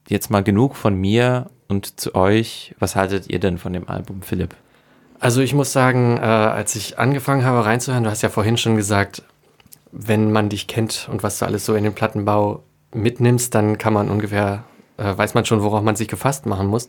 jetzt 0.07 0.31
mal 0.31 0.41
genug 0.41 0.75
von 0.75 0.95
mir 0.95 1.51
und 1.67 1.99
zu 1.99 2.15
euch. 2.15 2.73
Was 2.79 2.95
haltet 2.95 3.29
ihr 3.29 3.39
denn 3.39 3.59
von 3.59 3.73
dem 3.73 3.87
Album, 3.87 4.23
Philipp? 4.23 4.55
Also 5.19 5.41
ich 5.41 5.53
muss 5.53 5.71
sagen, 5.71 6.17
äh, 6.17 6.21
als 6.21 6.75
ich 6.75 6.97
angefangen 6.97 7.45
habe 7.45 7.63
reinzuhören, 7.63 8.05
du 8.05 8.09
hast 8.09 8.23
ja 8.23 8.29
vorhin 8.29 8.57
schon 8.57 8.75
gesagt, 8.75 9.21
wenn 9.91 10.31
man 10.31 10.49
dich 10.49 10.65
kennt 10.65 11.07
und 11.11 11.21
was 11.21 11.37
du 11.37 11.45
alles 11.45 11.63
so 11.63 11.75
in 11.75 11.83
den 11.83 11.93
Plattenbau 11.93 12.63
mitnimmst, 12.93 13.53
dann 13.55 13.77
kann 13.77 13.93
man 13.93 14.09
ungefähr, 14.09 14.63
äh, 14.97 15.17
weiß 15.17 15.33
man 15.33 15.45
schon, 15.45 15.63
worauf 15.63 15.83
man 15.83 15.95
sich 15.95 16.07
gefasst 16.07 16.45
machen 16.45 16.67
muss. 16.67 16.87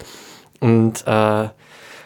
Und 0.60 1.06
äh, 1.06 1.48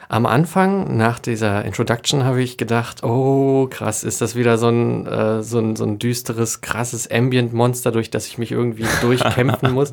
am 0.09 0.27
Anfang, 0.27 0.97
nach 0.97 1.19
dieser 1.19 1.65
Introduction, 1.65 2.25
habe 2.25 2.43
ich 2.43 2.57
gedacht, 2.59 3.03
oh 3.03 3.67
krass, 3.69 4.05
ist 4.05 4.21
das 4.21 4.37
wieder 4.37 4.59
so 4.59 4.69
ein, 4.69 5.07
äh, 5.07 5.43
so 5.43 5.59
ein, 5.59 5.77
so 5.77 5.85
ein 5.85 5.99
düsteres, 5.99 6.61
krasses 6.61 7.11
Ambient-Monster, 7.11 7.91
durch 7.91 8.11
das 8.11 8.27
ich 8.27 8.39
mich 8.39 8.53
irgendwie 8.53 8.87
durchkämpfen 9.01 9.73
muss. 9.75 9.93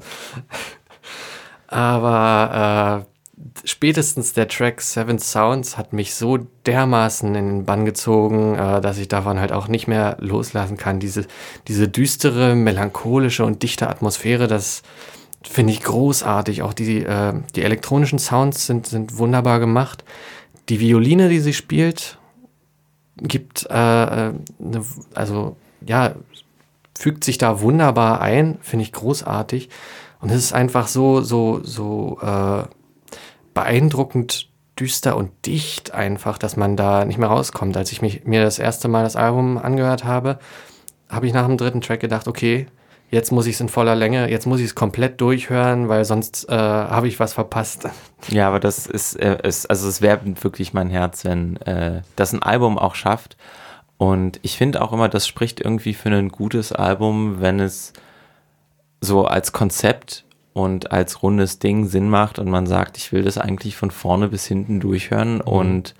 Aber 1.68 3.06
äh, 3.08 3.11
spätestens 3.64 4.34
der 4.34 4.48
Track 4.48 4.82
Seven 4.82 5.20
Sounds 5.20 5.78
hat 5.78 5.94
mich 5.94 6.16
so 6.16 6.38
dermaßen 6.66 7.34
in 7.36 7.46
den 7.46 7.66
Bann 7.66 7.86
gezogen, 7.86 8.56
äh, 8.56 8.82
dass 8.82 8.98
ich 8.98 9.08
davon 9.08 9.40
halt 9.40 9.52
auch 9.52 9.68
nicht 9.68 9.88
mehr 9.88 10.18
loslassen 10.20 10.78
kann. 10.78 11.00
Diese, 11.00 11.26
diese 11.68 11.88
düstere, 11.88 12.56
melancholische 12.56 13.46
und 13.46 13.64
dichte 13.64 13.90
Atmosphäre, 13.90 14.48
das 14.48 14.84
finde 15.44 15.74
ich 15.74 15.82
großartig. 15.82 16.62
Auch 16.62 16.74
die, 16.74 17.04
äh, 17.04 17.34
die 17.56 17.64
elektronischen 17.64 18.20
Sounds 18.20 18.66
sind, 18.66 18.88
sind 18.88 19.18
wunderbar 19.18 19.60
gemacht. 19.60 20.04
Die 20.70 20.80
Violine, 20.80 21.30
die 21.30 21.40
sie 21.40 21.54
spielt, 21.54 22.18
gibt, 23.18 23.68
äh, 23.70 23.76
ne, 23.76 24.86
also 25.14 25.58
ja, 25.86 26.14
fügt 26.98 27.24
sich 27.24 27.38
da 27.38 27.62
wunderbar 27.62 28.22
ein, 28.22 28.60
finde 28.62 28.84
ich 28.84 28.92
großartig. 28.92 29.70
Und 30.20 30.30
es 30.30 30.38
ist 30.38 30.54
einfach 30.54 30.88
so, 30.88 31.22
so, 31.22 31.62
so 31.64 32.20
äh, 32.22 32.64
beeindruckend 33.54 34.50
düster 34.80 35.16
und 35.16 35.32
dicht 35.46 35.94
einfach, 35.94 36.38
dass 36.38 36.58
man 36.58 36.76
da 36.76 37.06
nicht 37.06 37.18
mehr 37.18 37.30
rauskommt. 37.30 37.78
Als 37.78 37.92
ich 37.92 38.02
mich, 38.02 38.26
mir 38.26 38.44
das 38.44 38.60
erste 38.60 38.88
Mal 38.88 39.04
das 39.04 39.16
Album 39.16 39.58
angehört 39.58 40.04
habe, 40.04 40.40
habe 41.10 41.28
ich 41.28 41.34
nach 41.34 41.46
dem 41.46 41.58
dritten 41.58 41.82
Track 41.82 42.00
gedacht, 42.00 42.28
okay, 42.28 42.68
jetzt 43.12 43.32
muss 43.32 43.46
ich 43.46 43.56
es 43.56 43.62
in 43.62 43.70
voller 43.70 43.96
Länge, 43.96 44.30
jetzt 44.30 44.48
muss 44.48 44.60
ich 44.60 44.68
es 44.68 44.76
komplett 44.76 45.20
durchhören, 45.20 45.90
weil 45.90 46.06
sonst 46.06 46.50
äh, 46.50 46.56
habe 46.56 47.08
ich 47.08 47.20
was 47.20 47.34
verpasst. 47.34 47.88
Ja, 48.30 48.48
aber 48.48 48.60
das 48.60 48.86
ist, 48.86 49.16
äh, 49.16 49.40
ist 49.42 49.68
also 49.68 49.88
es 49.88 50.00
wärmt 50.00 50.44
wirklich 50.44 50.74
mein 50.76 50.92
Herz, 50.92 51.26
wenn 51.26 51.58
äh, 51.58 52.04
das 52.16 52.34
ein 52.34 52.44
Album 52.44 52.78
auch 52.78 52.94
schafft. 52.94 53.36
Und 53.98 54.40
ich 54.44 54.58
finde 54.58 54.80
auch 54.80 54.94
immer, 54.94 55.10
das 55.10 55.28
spricht 55.28 55.60
irgendwie 55.60 55.96
für 55.96 56.10
ein 56.10 56.30
gutes 56.30 56.72
Album, 56.72 57.42
wenn 57.42 57.60
es 57.60 57.94
so 59.02 59.26
als 59.26 59.54
Konzept 59.54 60.24
und 60.54 60.92
als 60.92 61.24
rundes 61.24 61.60
Ding 61.60 61.86
Sinn 61.88 62.10
macht 62.10 62.40
und 62.40 62.50
man 62.50 62.68
sagt, 62.68 62.98
ich 62.98 63.12
will 63.14 63.24
das 63.24 63.38
eigentlich 63.38 63.76
von 63.76 63.92
vorne 63.92 64.28
bis 64.28 64.46
hinten 64.46 64.80
durchhören 64.80 65.36
Mhm. 65.36 65.42
und 65.42 65.96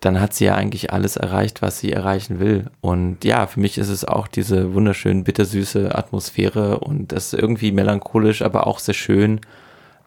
dann 0.00 0.20
hat 0.20 0.32
sie 0.32 0.44
ja 0.44 0.54
eigentlich 0.54 0.92
alles 0.92 1.16
erreicht, 1.16 1.60
was 1.60 1.80
sie 1.80 1.92
erreichen 1.92 2.38
will. 2.38 2.70
Und 2.80 3.24
ja, 3.24 3.48
für 3.48 3.58
mich 3.58 3.78
ist 3.78 3.88
es 3.88 4.04
auch 4.04 4.28
diese 4.28 4.72
wunderschön 4.72 5.24
bittersüße 5.24 5.92
Atmosphäre 5.92 6.78
und 6.78 7.10
das 7.10 7.32
ist 7.32 7.40
irgendwie 7.40 7.72
melancholisch, 7.72 8.42
aber 8.42 8.68
auch 8.68 8.78
sehr 8.78 8.94
schön 8.94 9.40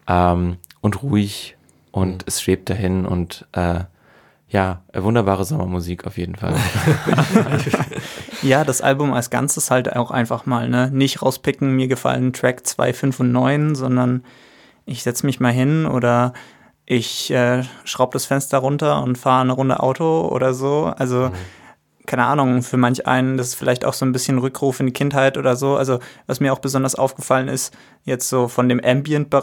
ähm, 0.07 0.55
und 0.79 1.03
ruhig 1.03 1.57
und 1.91 2.13
Mhm. 2.13 2.23
es 2.25 2.41
schwebt 2.41 2.69
dahin 2.69 3.05
und 3.05 3.45
äh, 3.51 3.81
ja, 4.51 4.83
wunderbare 4.93 5.45
Sommermusik 5.45 6.05
auf 6.05 6.17
jeden 6.17 6.35
Fall. 6.35 6.55
Ja, 8.41 8.63
das 8.63 8.81
Album 8.81 9.13
als 9.13 9.29
Ganzes 9.29 9.69
halt 9.69 9.95
auch 9.95 10.09
einfach 10.09 10.45
mal, 10.45 10.67
ne? 10.67 10.89
Nicht 10.91 11.21
rauspicken, 11.21 11.75
mir 11.75 11.87
gefallen 11.87 12.33
Track 12.33 12.65
2, 12.65 12.93
5 12.93 13.19
und 13.19 13.31
9, 13.31 13.75
sondern 13.75 14.23
ich 14.85 15.03
setze 15.03 15.25
mich 15.25 15.39
mal 15.39 15.51
hin 15.51 15.85
oder 15.85 16.33
ich 16.85 17.31
äh, 17.31 17.63
schraube 17.83 18.13
das 18.13 18.25
Fenster 18.25 18.57
runter 18.57 19.03
und 19.03 19.17
fahre 19.17 19.41
eine 19.41 19.53
Runde 19.53 19.79
Auto 19.79 20.27
oder 20.27 20.53
so. 20.53 20.91
Also, 20.97 21.31
keine 22.07 22.25
Ahnung, 22.25 22.63
für 22.63 22.77
manch 22.77 23.05
einen, 23.05 23.37
das 23.37 23.49
ist 23.49 23.55
vielleicht 23.55 23.85
auch 23.85 23.93
so 23.93 24.05
ein 24.05 24.11
bisschen 24.11 24.39
Rückruf 24.39 24.79
in 24.79 24.87
die 24.87 24.93
Kindheit 24.93 25.37
oder 25.37 25.55
so. 25.55 25.75
Also, 25.77 25.99
was 26.25 26.39
mir 26.39 26.51
auch 26.51 26.59
besonders 26.59 26.95
aufgefallen 26.95 27.47
ist, 27.47 27.75
jetzt 28.03 28.27
so 28.27 28.47
von 28.47 28.67
dem 28.67 28.79
Ambient, 28.83 29.33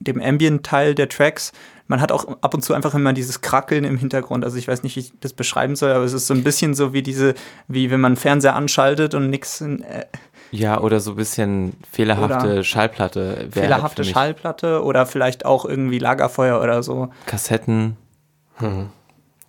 dem 0.00 0.20
Ambient-Teil 0.20 0.96
der 0.96 1.08
Tracks, 1.08 1.52
man 1.86 2.00
hat 2.00 2.12
auch 2.12 2.26
ab 2.40 2.54
und 2.54 2.62
zu 2.62 2.74
einfach 2.74 2.94
immer 2.94 3.12
dieses 3.12 3.40
Krackeln 3.40 3.84
im 3.84 3.98
Hintergrund. 3.98 4.44
Also 4.44 4.56
ich 4.56 4.68
weiß 4.68 4.82
nicht, 4.82 4.96
wie 4.96 5.00
ich 5.00 5.12
das 5.20 5.32
beschreiben 5.32 5.76
soll, 5.76 5.92
aber 5.92 6.04
es 6.04 6.12
ist 6.12 6.26
so 6.26 6.34
ein 6.34 6.42
bisschen 6.42 6.74
so 6.74 6.92
wie 6.92 7.02
diese, 7.02 7.34
wie 7.68 7.90
wenn 7.90 8.00
man 8.00 8.16
Fernseher 8.16 8.56
anschaltet 8.56 9.14
und 9.14 9.30
nichts 9.30 9.60
äh, 9.60 10.04
ja, 10.50 10.80
oder 10.80 11.00
so 11.00 11.10
ein 11.12 11.16
bisschen 11.16 11.74
fehlerhafte 11.90 12.46
Oder 12.46 12.64
Schallplatte. 12.64 13.48
wär 13.50 13.62
fehlerhafte 13.64 14.02
für 14.02 14.06
mich 14.06 14.12
Schallplatte 14.12 14.84
oder 14.84 15.04
vielleicht 15.04 15.44
auch 15.44 15.64
irgendwie 15.64 15.98
Lagerfeuer 15.98 16.60
oder 16.62 16.82
so. 16.82 17.08
Kassetten. 17.26 17.96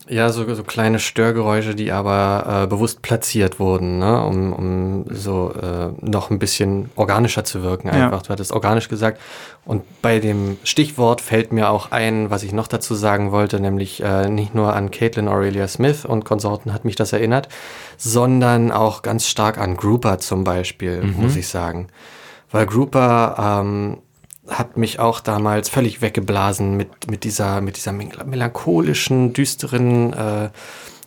Ja, 0.08 0.30
so, 0.32 0.54
so 0.54 0.64
kleine 0.64 1.00
Störgeräusche, 1.00 1.74
die 1.74 1.92
aber 1.92 2.64
äh, 2.64 2.68
bewusst 2.68 3.02
platziert 3.02 3.60
wurden, 3.60 3.98
ne? 3.98 4.24
um, 4.24 4.54
um 4.54 5.06
so 5.10 5.52
äh, 5.52 5.90
noch 6.02 6.30
ein 6.30 6.38
bisschen 6.38 6.92
organischer 6.96 7.44
zu 7.44 7.64
wirken. 7.64 7.88
Ja. 7.88 8.06
Einfach, 8.06 8.22
du 8.22 8.30
hattest 8.30 8.52
organisch 8.52 8.88
gesagt. 8.88 9.20
Und 9.66 9.84
bei 10.04 10.20
dem 10.20 10.58
Stichwort 10.64 11.22
fällt 11.22 11.52
mir 11.52 11.70
auch 11.70 11.92
ein, 11.92 12.30
was 12.30 12.44
ich 12.44 12.54
noch 12.54 12.68
dazu 12.68 12.94
sagen 12.94 13.32
wollte, 13.32 13.60
nämlich 13.60 14.04
äh, 14.04 14.30
nicht 14.30 14.54
nur 14.54 14.76
an 14.76 14.92
Caitlin 14.92 15.28
Aurelia 15.28 15.68
Smith 15.68 16.06
und 16.06 16.24
Konsorten 16.24 16.72
hat 16.72 16.86
mich 16.86 16.96
das 16.96 17.12
erinnert, 17.12 17.50
sondern 17.98 18.72
auch 18.72 19.02
ganz 19.02 19.28
stark 19.28 19.58
an 19.58 19.76
Grouper 19.76 20.20
zum 20.20 20.44
Beispiel, 20.44 21.02
muss 21.02 21.36
ich 21.36 21.48
sagen. 21.48 21.88
Weil 22.52 22.68
Grouper 22.68 23.62
ähm, 23.64 23.98
hat 24.48 24.78
mich 24.78 25.00
auch 25.00 25.20
damals 25.22 25.70
völlig 25.70 26.02
weggeblasen 26.02 26.78
mit, 26.78 27.10
mit 27.10 27.24
dieser, 27.24 27.62
mit 27.62 27.78
dieser 27.78 27.92
mel- 27.92 28.26
melancholischen, 28.26 29.34
düsteren 29.34 30.14
äh, 30.14 30.50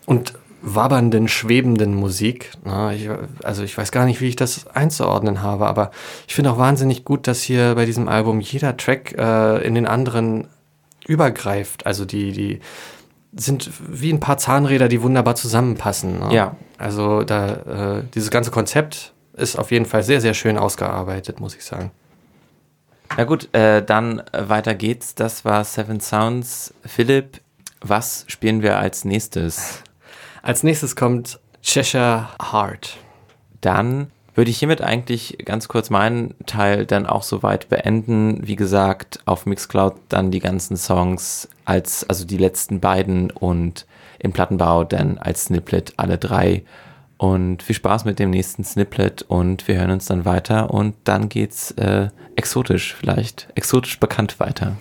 und 0.07 0.35
wabbernden, 0.61 1.29
schwebenden 1.29 1.95
Musik. 1.95 2.51
Na, 2.65 2.93
ich, 2.93 3.09
also 3.45 3.63
ich 3.63 3.79
weiß 3.79 3.93
gar 3.93 4.07
nicht, 4.07 4.21
wie 4.21 4.27
ich 4.27 4.37
das 4.37 4.67
einzuordnen 4.67 5.41
habe, 5.41 5.69
aber 5.69 5.93
ich 6.27 6.35
finde 6.35 6.51
auch 6.51 6.59
wahnsinnig 6.59 7.05
gut, 7.05 7.29
dass 7.29 7.43
hier 7.43 7.77
bei 7.77 7.85
diesem 7.87 8.09
Album 8.09 8.41
jeder 8.41 8.77
Track 8.77 9.15
äh, 9.17 9.65
in 9.65 9.77
den 9.77 9.87
anderen 9.87 10.49
übergreift. 11.07 11.87
Also 11.87 12.05
die, 12.05 12.33
die 12.33 12.61
sind 13.37 13.71
wie 13.89 14.13
ein 14.13 14.21
paar 14.21 14.39
Zahnräder, 14.39 14.89
die 14.89 15.01
wunderbar 15.01 15.37
zusammenpassen. 15.37 16.19
Ne? 16.19 16.35
Ja. 16.35 16.57
Also 16.77 17.23
da, 17.23 17.99
äh, 17.99 18.03
dieses 18.15 18.31
ganze 18.31 18.51
Konzept 18.51 19.13
ist 19.35 19.57
auf 19.57 19.71
jeden 19.71 19.87
Fall 19.87 20.03
sehr, 20.03 20.21
sehr 20.21 20.35
schön 20.35 20.59
ausgearbeitet, 20.59 21.39
muss 21.39 21.55
ich 21.55 21.65
sagen. 21.65 21.93
Na 23.17 23.25
gut, 23.25 23.53
äh, 23.55 23.83
dann 23.85 24.21
äh, 24.33 24.49
weiter 24.49 24.75
geht's. 24.75 25.15
Das 25.15 25.45
war 25.45 25.65
Seven 25.65 26.01
Sounds. 26.01 26.75
Philipp, 26.85 27.41
was 27.81 28.25
spielen 28.29 28.63
wir 28.63 28.79
als 28.79 29.05
nächstes? 29.05 29.83
Als 30.43 30.63
nächstes 30.63 30.97
kommt 30.97 31.41
Cheshire 31.63 32.29
Heart. 32.53 32.97
Dann 33.61 34.11
würde 34.35 34.53
ich 34.53 34.59
hiermit 34.59 34.83
eigentlich 34.83 35.37
ganz 35.45 35.67
kurz 35.67 35.91
meinen 35.91 36.35
Teil 36.47 36.87
dann 36.87 37.07
auch 37.07 37.25
soweit 37.25 37.69
beenden. 37.69 38.47
Wie 38.47 38.55
gesagt, 38.55 39.19
auf 39.25 39.47
Mixcloud 39.47 39.97
dann 40.09 40.31
die 40.31 40.39
ganzen 40.39 40.77
Songs 40.77 41.49
als, 41.65 42.09
also 42.09 42.25
die 42.25 42.37
letzten 42.37 42.79
beiden 42.79 43.33
und 43.33 43.85
im 44.21 44.33
Plattenbau 44.33 44.85
dann 44.85 45.19
als 45.19 45.47
Snippet 45.47 45.95
alle 45.97 46.19
drei. 46.19 46.63
Und 47.19 47.63
viel 47.65 47.75
Spaß 47.75 48.05
mit 48.05 48.19
dem 48.21 48.31
nächsten 48.31 48.65
Snippet 48.65 49.23
und 49.23 49.67
wir 49.69 49.77
hören 49.77 49.91
uns 49.91 50.07
dann 50.07 50.25
weiter 50.25 50.73
und 50.73 50.95
dann 51.05 51.29
geht's 51.29 51.73
äh, 51.73 52.09
exotisch 52.37 52.95
vielleicht, 52.95 53.49
exotisch 53.57 53.99
bekannt 53.99 54.39
weiter. 54.39 54.77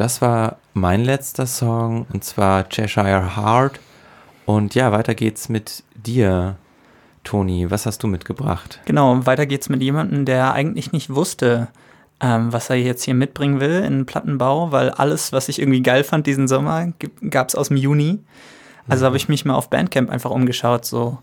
Das 0.00 0.20
war 0.20 0.56
mein 0.72 1.04
letzter 1.04 1.46
Song 1.46 2.06
und 2.12 2.24
zwar 2.24 2.68
Cheshire 2.68 3.36
Heart. 3.36 3.80
Und 4.46 4.74
ja, 4.74 4.92
weiter 4.92 5.14
geht's 5.14 5.48
mit 5.48 5.84
dir, 5.94 6.56
Toni, 7.22 7.70
was 7.70 7.86
hast 7.86 8.02
du 8.02 8.06
mitgebracht? 8.06 8.80
Genau, 8.84 9.24
weiter 9.26 9.46
geht's 9.46 9.68
mit 9.68 9.82
jemandem, 9.82 10.24
der 10.24 10.52
eigentlich 10.52 10.92
nicht 10.92 11.14
wusste, 11.14 11.68
ähm, 12.20 12.52
was 12.52 12.70
er 12.70 12.76
jetzt 12.76 13.04
hier 13.04 13.14
mitbringen 13.14 13.60
will 13.60 13.82
in 13.82 13.92
den 13.92 14.06
Plattenbau, 14.06 14.70
weil 14.72 14.90
alles, 14.90 15.32
was 15.32 15.48
ich 15.48 15.58
irgendwie 15.58 15.82
geil 15.82 16.04
fand 16.04 16.26
diesen 16.26 16.48
Sommer, 16.48 16.92
gab 17.30 17.48
es 17.48 17.54
aus 17.54 17.68
dem 17.68 17.76
Juni. 17.76 18.20
Also 18.86 19.06
habe 19.06 19.16
ich 19.16 19.28
mich 19.28 19.44
mal 19.44 19.54
auf 19.54 19.70
Bandcamp 19.70 20.10
einfach 20.10 20.30
umgeschaut 20.30 20.84
so 20.84 21.18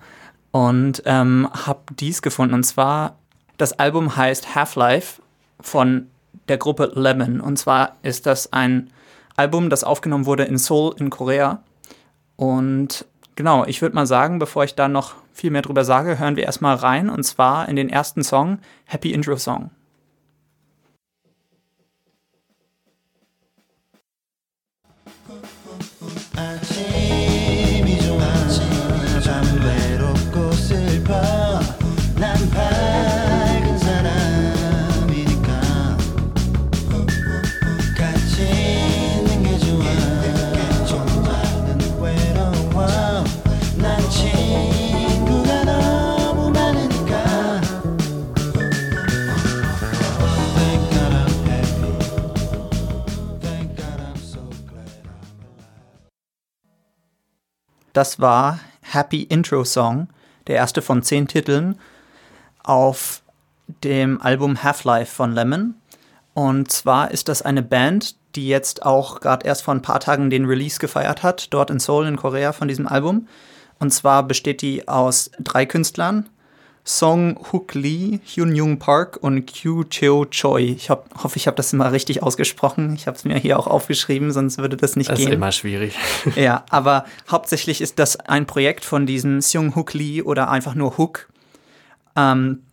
und 0.52 1.04
ähm, 1.06 1.48
habe 1.66 1.82
dies 2.00 2.22
gefunden. 2.22 2.54
Und 2.54 2.64
zwar, 2.64 3.18
das 3.58 3.74
Album 3.74 4.16
heißt 4.16 4.56
Half-Life 4.56 5.22
von 5.60 6.08
der 6.52 6.58
Gruppe 6.58 6.92
Lemon. 6.94 7.40
Und 7.42 7.58
zwar 7.58 7.96
ist 8.04 8.26
das 8.26 8.54
ein 8.54 8.92
Album, 9.38 9.70
das 9.70 9.84
aufgenommen 9.84 10.26
wurde 10.26 10.44
in 10.44 10.58
Seoul 10.58 10.94
in 11.00 11.10
Korea. 11.10 11.64
Und 12.36 13.06
genau, 13.36 13.66
ich 13.66 13.82
würde 13.82 13.96
mal 13.96 14.06
sagen, 14.06 14.38
bevor 14.38 14.66
ich 14.66 14.76
da 14.76 14.88
noch 14.88 15.16
viel 15.34 15.50
mehr 15.50 15.62
drüber 15.62 15.86
sage, 15.86 16.20
hören 16.20 16.36
wir 16.36 16.44
erstmal 16.44 16.76
rein. 16.76 17.10
Und 17.10 17.24
zwar 17.24 17.70
in 17.70 17.78
den 17.78 17.90
ersten 17.90 18.24
Song, 18.24 18.60
Happy 18.86 19.14
Intro 19.14 19.38
Song. 19.38 19.72
Das 57.94 58.20
war 58.20 58.60
Happy 58.82 59.24
Intro 59.24 59.64
Song, 59.64 60.08
der 60.48 60.56
erste 60.56 60.82
von 60.82 61.04
zehn 61.04 61.28
Titeln 61.28 61.80
auf 62.64 63.22
dem 63.84 64.22
Album 64.22 64.64
Half-Life 64.64 65.14
von 65.14 65.34
Lemon. 65.34 65.76
Und 66.34 66.72
zwar 66.72 67.12
ist 67.12 67.28
das 67.28 67.42
eine 67.42 67.62
Band, 67.62 68.16
die 68.36 68.48
jetzt 68.48 68.86
auch 68.86 69.20
gerade 69.20 69.46
erst 69.46 69.64
vor 69.64 69.74
ein 69.74 69.82
paar 69.82 70.00
Tagen 70.00 70.30
den 70.30 70.46
Release 70.46 70.80
gefeiert 70.80 71.24
hat, 71.24 71.54
dort 71.54 71.70
in 71.70 71.80
Seoul 71.80 72.08
in 72.08 72.16
Korea 72.16 72.54
von 72.54 72.68
diesem 72.68 72.88
Album. 72.88 73.28
Und 73.80 73.92
zwar 73.92 74.24
besteht 74.24 74.62
die 74.62 74.88
aus 74.88 75.32
drei 75.40 75.66
Künstlern. 75.66 76.30
Song 76.84 77.38
Hook 77.52 77.76
Lee, 77.76 78.20
Hyun 78.26 78.56
Jung 78.56 78.80
Park 78.80 79.18
und 79.22 79.46
Kyu 79.46 79.84
Cheo 79.84 80.26
Choi. 80.26 80.62
Ich 80.64 80.90
hab, 80.90 81.24
hoffe, 81.24 81.38
ich 81.38 81.46
habe 81.46 81.56
das 81.56 81.72
mal 81.74 81.90
richtig 81.90 82.24
ausgesprochen. 82.24 82.96
Ich 82.96 83.06
habe 83.08 83.16
es 83.16 83.24
mir 83.24 83.38
hier 83.38 83.60
auch 83.60 83.68
aufgeschrieben, 83.68 84.32
sonst 84.32 84.58
würde 84.58 84.78
das 84.78 84.96
nicht 84.96 85.10
Das 85.10 85.20
ist 85.20 85.26
gehen. 85.26 85.34
immer 85.36 85.52
schwierig. 85.52 85.96
Ja, 86.36 86.66
aber 86.70 87.06
hauptsächlich 87.30 87.82
ist 87.82 88.00
das 88.00 88.16
ein 88.20 88.48
Projekt 88.48 88.84
von 88.86 89.06
diesem 89.06 89.42
Seung 89.42 89.76
Hook 89.76 89.94
Lee 89.94 90.22
oder 90.24 90.50
einfach 90.50 90.74
nur 90.74 90.98
Hook. 90.98 91.30
Ähm, 92.16 92.64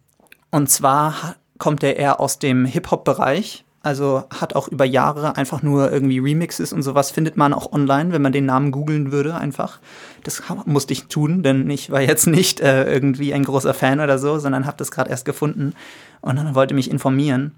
und 0.50 0.70
zwar 0.70 1.36
kommt 1.58 1.82
er 1.82 1.96
eher 1.96 2.20
aus 2.20 2.38
dem 2.38 2.64
Hip-Hop-Bereich. 2.64 3.64
Also 3.80 4.24
hat 4.30 4.56
auch 4.56 4.68
über 4.68 4.84
Jahre 4.84 5.36
einfach 5.36 5.62
nur 5.62 5.92
irgendwie 5.92 6.18
Remixes 6.18 6.72
und 6.72 6.82
sowas 6.82 7.10
findet 7.12 7.36
man 7.36 7.54
auch 7.54 7.72
online, 7.72 8.12
wenn 8.12 8.22
man 8.22 8.32
den 8.32 8.46
Namen 8.46 8.72
googeln 8.72 9.12
würde 9.12 9.36
einfach. 9.36 9.78
Das 10.24 10.42
musste 10.66 10.92
ich 10.92 11.06
tun, 11.06 11.42
denn 11.42 11.70
ich 11.70 11.90
war 11.90 12.00
jetzt 12.00 12.26
nicht 12.26 12.60
äh, 12.60 12.92
irgendwie 12.92 13.32
ein 13.32 13.44
großer 13.44 13.74
Fan 13.74 14.00
oder 14.00 14.18
so, 14.18 14.38
sondern 14.38 14.66
habe 14.66 14.76
das 14.76 14.90
gerade 14.90 15.10
erst 15.10 15.24
gefunden 15.24 15.74
und 16.20 16.36
dann 16.36 16.54
wollte 16.54 16.74
mich 16.74 16.90
informieren. 16.90 17.52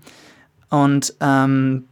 Und 0.68 1.14
ähm, 1.20 1.84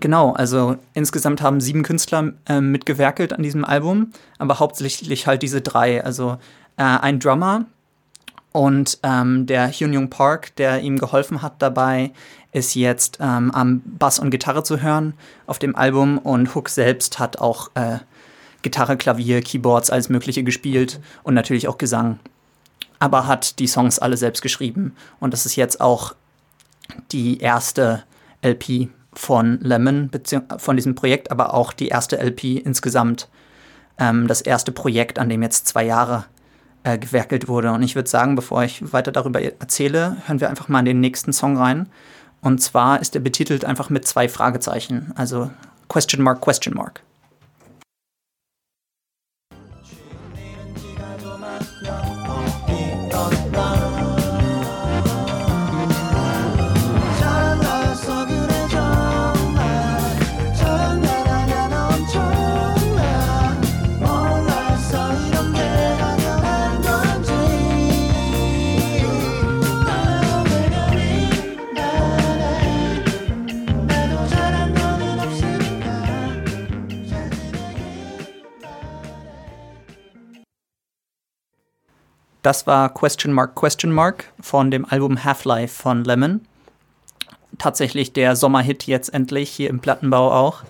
Genau, 0.00 0.32
also 0.32 0.76
insgesamt 0.94 1.42
haben 1.42 1.60
sieben 1.60 1.82
Künstler 1.82 2.32
ähm, 2.48 2.72
mitgewerkelt 2.72 3.34
an 3.34 3.42
diesem 3.42 3.62
Album, 3.64 4.12
aber 4.38 4.58
hauptsächlich 4.58 5.26
halt 5.26 5.42
diese 5.42 5.60
drei. 5.60 6.02
Also 6.02 6.38
äh, 6.78 6.82
ein 6.82 7.20
Drummer 7.20 7.66
und 8.52 8.98
ähm, 9.02 9.46
der 9.46 9.68
Hyun 9.70 9.92
Jung 9.92 10.10
Park, 10.10 10.56
der 10.56 10.80
ihm 10.80 10.98
geholfen 10.98 11.42
hat 11.42 11.60
dabei, 11.60 12.12
ist 12.52 12.74
jetzt 12.74 13.18
ähm, 13.20 13.50
am 13.50 13.82
Bass 13.84 14.18
und 14.18 14.30
Gitarre 14.30 14.62
zu 14.62 14.80
hören 14.80 15.14
auf 15.46 15.58
dem 15.58 15.74
Album 15.74 16.18
und 16.18 16.54
Hook 16.54 16.68
selbst 16.68 17.18
hat 17.18 17.38
auch 17.38 17.70
äh, 17.74 17.98
Gitarre, 18.60 18.96
Klavier, 18.96 19.40
Keyboards, 19.40 19.90
alles 19.90 20.08
Mögliche 20.08 20.44
gespielt 20.44 21.00
und 21.22 21.34
natürlich 21.34 21.66
auch 21.66 21.78
Gesang. 21.78 22.20
Aber 22.98 23.26
hat 23.26 23.58
die 23.58 23.66
Songs 23.66 23.98
alle 23.98 24.16
selbst 24.16 24.42
geschrieben 24.42 24.94
und 25.18 25.32
das 25.32 25.46
ist 25.46 25.56
jetzt 25.56 25.80
auch 25.80 26.14
die 27.10 27.38
erste 27.38 28.04
LP 28.44 28.88
von 29.14 29.58
Lemon, 29.60 30.10
von 30.58 30.76
diesem 30.76 30.94
Projekt, 30.94 31.30
aber 31.30 31.54
auch 31.54 31.72
die 31.72 31.88
erste 31.88 32.18
LP 32.18 32.44
insgesamt. 32.64 33.28
Ähm, 33.98 34.26
das 34.26 34.40
erste 34.40 34.72
Projekt, 34.72 35.18
an 35.18 35.28
dem 35.28 35.42
jetzt 35.42 35.68
zwei 35.68 35.84
Jahre 35.84 36.24
äh, 36.84 36.98
gewerkelt 36.98 37.48
wurde. 37.48 37.72
Und 37.72 37.82
ich 37.82 37.94
würde 37.94 38.08
sagen, 38.08 38.34
bevor 38.34 38.64
ich 38.64 38.92
weiter 38.92 39.12
darüber 39.12 39.40
erzähle, 39.40 40.16
hören 40.26 40.40
wir 40.40 40.50
einfach 40.50 40.68
mal 40.68 40.80
in 40.80 40.86
den 40.86 41.00
nächsten 41.00 41.32
Song 41.32 41.56
rein. 41.56 41.88
Und 42.42 42.58
zwar 42.60 43.00
ist 43.00 43.14
er 43.14 43.20
betitelt 43.20 43.64
einfach 43.64 43.88
mit 43.88 44.06
zwei 44.06 44.28
Fragezeichen. 44.28 45.12
Also 45.14 45.50
Question 45.88 46.22
Mark, 46.22 46.40
Question 46.40 46.74
Mark. 46.74 47.02
Das 82.42 82.66
war 82.66 82.92
Question 82.92 83.32
Mark, 83.32 83.54
Question 83.54 83.92
Mark 83.92 84.24
von 84.40 84.70
dem 84.70 84.84
Album 84.84 85.24
Half-Life 85.24 85.80
von 85.80 86.04
Lemon. 86.04 86.40
Tatsächlich 87.58 88.12
der 88.12 88.34
Sommerhit 88.34 88.86
jetzt 88.86 89.14
endlich 89.14 89.50
hier 89.50 89.70
im 89.70 89.78
Plattenbau 89.78 90.32
auch. 90.32 90.64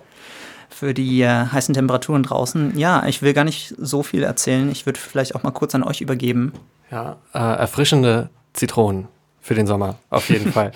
Für 0.69 0.93
die 0.93 1.21
äh, 1.21 1.45
heißen 1.51 1.73
Temperaturen 1.73 2.23
draußen. 2.23 2.77
Ja, 2.77 3.05
ich 3.07 3.21
will 3.21 3.33
gar 3.33 3.43
nicht 3.43 3.73
so 3.77 4.03
viel 4.03 4.23
erzählen. 4.23 4.71
Ich 4.71 4.85
würde 4.85 4.99
vielleicht 4.99 5.35
auch 5.35 5.43
mal 5.43 5.51
kurz 5.51 5.73
an 5.73 5.83
euch 5.83 6.01
übergeben. 6.01 6.53
Ja, 6.91 7.17
äh, 7.33 7.39
erfrischende 7.39 8.29
Zitronen 8.53 9.07
für 9.39 9.55
den 9.55 9.65
Sommer, 9.65 9.95
auf 10.09 10.29
jeden 10.29 10.51
Fall. 10.53 10.71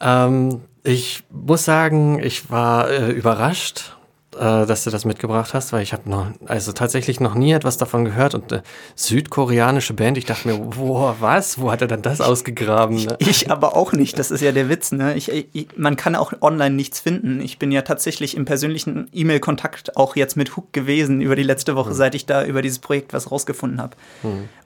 Ähm, 0.00 0.62
ich 0.84 1.24
muss 1.30 1.64
sagen, 1.64 2.20
ich 2.22 2.50
war 2.50 2.90
äh, 2.90 3.10
überrascht, 3.10 3.96
äh, 4.36 4.66
dass 4.66 4.84
du 4.84 4.90
das 4.90 5.04
mitgebracht 5.04 5.52
hast, 5.54 5.72
weil 5.72 5.82
ich 5.82 5.92
habe 5.92 6.08
noch, 6.08 6.26
also 6.46 6.72
tatsächlich 6.72 7.20
noch 7.20 7.34
nie 7.34 7.52
etwas 7.52 7.76
davon 7.76 8.04
gehört 8.04 8.34
und 8.34 8.50
äh, 8.52 8.62
südkoreanische 8.94 9.94
Band, 9.94 10.16
ich 10.16 10.24
dachte 10.24 10.48
mir, 10.48 10.58
boah, 10.58 11.16
was? 11.20 11.60
Wo 11.60 11.70
hat 11.70 11.82
er 11.82 11.88
denn 11.88 12.02
das 12.02 12.20
ausgegraben? 12.20 12.96
Ne? 12.96 13.16
Ich 13.18 13.50
aber 13.50 13.76
auch 13.76 13.92
nicht, 13.92 14.18
das 14.18 14.30
ist 14.30 14.40
ja 14.40 14.52
der 14.52 14.68
Witz. 14.68 14.92
Ne? 14.92 15.14
Ich, 15.16 15.30
ich, 15.30 15.68
man 15.76 15.96
kann 15.96 16.16
auch 16.16 16.32
online 16.40 16.74
nichts 16.74 17.00
finden. 17.00 17.40
Ich 17.40 17.58
bin 17.58 17.72
ja 17.72 17.82
tatsächlich 17.82 18.36
im 18.36 18.44
persönlichen 18.44 19.08
E-Mail-Kontakt 19.12 19.96
auch 19.96 20.16
jetzt 20.16 20.36
mit 20.36 20.56
Hook 20.56 20.72
gewesen 20.72 21.20
über 21.20 21.36
die 21.36 21.42
letzte 21.42 21.76
Woche, 21.76 21.92
seit 21.92 22.14
ich 22.14 22.26
da 22.26 22.44
über 22.44 22.62
dieses 22.62 22.78
Projekt 22.78 23.12
was 23.12 23.30
rausgefunden 23.30 23.80
habe. 23.80 23.96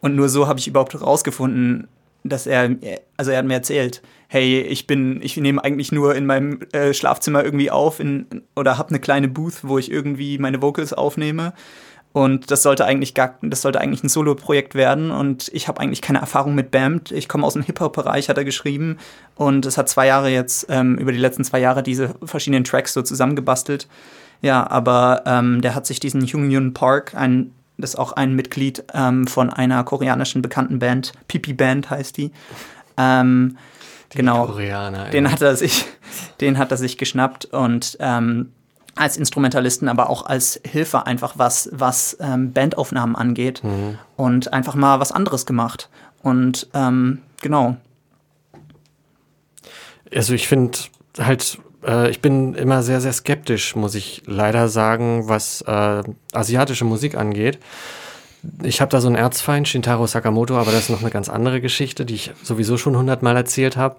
Und 0.00 0.14
nur 0.14 0.29
so 0.29 0.46
habe 0.46 0.59
ich 0.59 0.68
überhaupt 0.68 1.00
rausgefunden, 1.00 1.88
dass 2.22 2.46
er, 2.46 2.70
also 3.16 3.31
er 3.31 3.38
hat 3.38 3.46
mir 3.46 3.55
erzählt, 3.55 4.02
hey, 4.29 4.61
ich 4.61 4.87
bin, 4.87 5.21
ich 5.23 5.37
nehme 5.37 5.62
eigentlich 5.62 5.93
nur 5.93 6.15
in 6.15 6.27
meinem 6.27 6.61
äh, 6.73 6.93
Schlafzimmer 6.93 7.45
irgendwie 7.45 7.71
auf 7.71 8.01
in, 8.01 8.27
oder 8.55 8.79
habe 8.79 8.91
eine 8.91 9.01
kleine 9.01 9.29
Booth, 9.29 9.61
wo 9.62 9.79
ich 9.79 9.91
irgendwie 9.91 10.39
meine 10.39 10.62
Vocals 10.62 10.93
aufnehme. 10.93 11.53
Und 12.12 12.51
das 12.51 12.62
sollte 12.62 12.87
eigentlich 12.87 13.12
gar, 13.12 13.39
das 13.43 13.61
sollte 13.61 13.79
eigentlich 13.79 14.03
ein 14.03 14.09
Solo-Projekt 14.09 14.75
werden. 14.75 15.11
Und 15.11 15.51
ich 15.53 15.69
habe 15.69 15.81
eigentlich 15.81 16.01
keine 16.01 16.19
Erfahrung 16.19 16.55
mit 16.55 16.71
Band. 16.71 17.12
Ich 17.12 17.29
komme 17.29 17.47
aus 17.47 17.53
dem 17.53 17.62
Hip-Hop-Bereich, 17.62 18.31
hat 18.31 18.39
er 18.39 18.45
geschrieben. 18.45 18.97
Und 19.35 19.67
es 19.67 19.77
hat 19.77 19.91
zwei 19.91 20.07
Jahre 20.07 20.31
jetzt, 20.31 20.67
ähm, 20.71 20.97
über 20.97 21.12
die 21.12 21.19
letzten 21.19 21.45
zwei 21.45 21.61
Jahre 21.61 21.83
diese 21.83 22.15
verschiedenen 22.25 22.65
Tracks 22.65 22.95
so 22.95 23.03
zusammengebastelt. 23.03 23.87
Ja, 24.41 24.69
aber 24.71 25.25
ähm, 25.27 25.61
der 25.61 25.75
hat 25.75 25.87
sich 25.87 26.01
diesen 26.01 26.23
Hyun 26.27 26.73
Park, 26.73 27.15
ein, 27.15 27.53
das 27.77 27.91
ist 27.91 27.97
auch 27.97 28.12
ein 28.12 28.35
Mitglied 28.35 28.85
ähm, 28.95 29.27
von 29.27 29.51
einer 29.51 29.85
koreanischen 29.85 30.41
bekannten 30.41 30.79
Band, 30.79 31.12
Pipi 31.29 31.53
Band 31.53 31.91
heißt 31.91 32.17
die. 32.17 32.33
Ähm, 32.97 33.59
genau. 34.11 34.47
Koreaner. 34.47 35.11
Den 35.11 35.31
hat 35.31 35.42
er 35.42 35.57
sich, 35.57 35.85
den 36.40 36.59
hat 36.59 36.71
er 36.71 36.77
sich 36.77 36.99
geschnappt 36.99 37.47
und 37.47 37.97
ähm, 38.01 38.53
als 38.95 39.16
Instrumentalisten, 39.16 39.88
aber 39.88 40.09
auch 40.09 40.25
als 40.25 40.61
Hilfe 40.66 41.07
einfach 41.07 41.35
was, 41.37 41.69
was 41.73 42.16
ähm, 42.21 42.53
Bandaufnahmen 42.53 43.14
angeht 43.14 43.62
und 44.16 44.53
einfach 44.55 44.75
mal 44.75 45.01
was 45.01 45.12
anderes 45.12 45.45
gemacht. 45.45 45.90
Und 46.23 46.69
ähm, 46.73 47.21
genau, 47.42 47.77
Also 50.14 50.35
ich 50.35 50.49
finde 50.49 50.79
halt, 51.19 51.59
äh, 51.85 52.11
ich 52.11 52.21
bin 52.21 52.55
immer 52.55 52.83
sehr, 52.83 53.01
sehr 53.01 53.12
skeptisch, 53.12 53.77
muss 53.77 53.95
ich 53.95 54.23
leider 54.27 54.69
sagen, 54.69 55.29
was 55.29 55.62
äh, 55.62 56.03
asiatische 56.33 56.85
Musik 56.85 57.16
angeht. 57.16 57.59
Ich 58.62 58.81
habe 58.81 58.90
da 58.90 59.01
so 59.01 59.09
einen 59.09 59.16
Erzfeind, 59.16 59.68
Shintaro 59.68 60.07
Sakamoto, 60.07 60.57
aber 60.57 60.70
das 60.70 60.85
ist 60.85 60.90
noch 60.90 61.01
eine 61.01 61.11
ganz 61.11 61.29
andere 61.29 61.61
Geschichte, 61.61 62.05
die 62.05 62.14
ich 62.14 62.33
sowieso 62.42 62.77
schon 62.77 62.96
hundertmal 62.96 63.37
erzählt 63.37 63.77
habe. 63.77 63.96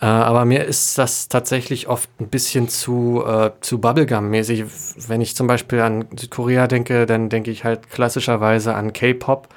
Äh, 0.00 0.06
aber 0.06 0.44
mir 0.44 0.64
ist 0.64 0.96
das 0.98 1.28
tatsächlich 1.28 1.88
oft 1.88 2.08
ein 2.20 2.28
bisschen 2.28 2.68
zu, 2.68 3.24
äh, 3.26 3.50
zu 3.60 3.78
Bubblegum-mäßig. 3.78 4.64
Wenn 5.08 5.20
ich 5.20 5.34
zum 5.34 5.46
Beispiel 5.46 5.80
an 5.80 6.06
Südkorea 6.16 6.66
denke, 6.68 7.06
dann 7.06 7.28
denke 7.28 7.50
ich 7.50 7.64
halt 7.64 7.90
klassischerweise 7.90 8.74
an 8.74 8.92
K-Pop. 8.92 9.48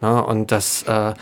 Ne? 0.00 0.24
Und 0.24 0.52
das 0.52 0.84
äh, 0.84 1.14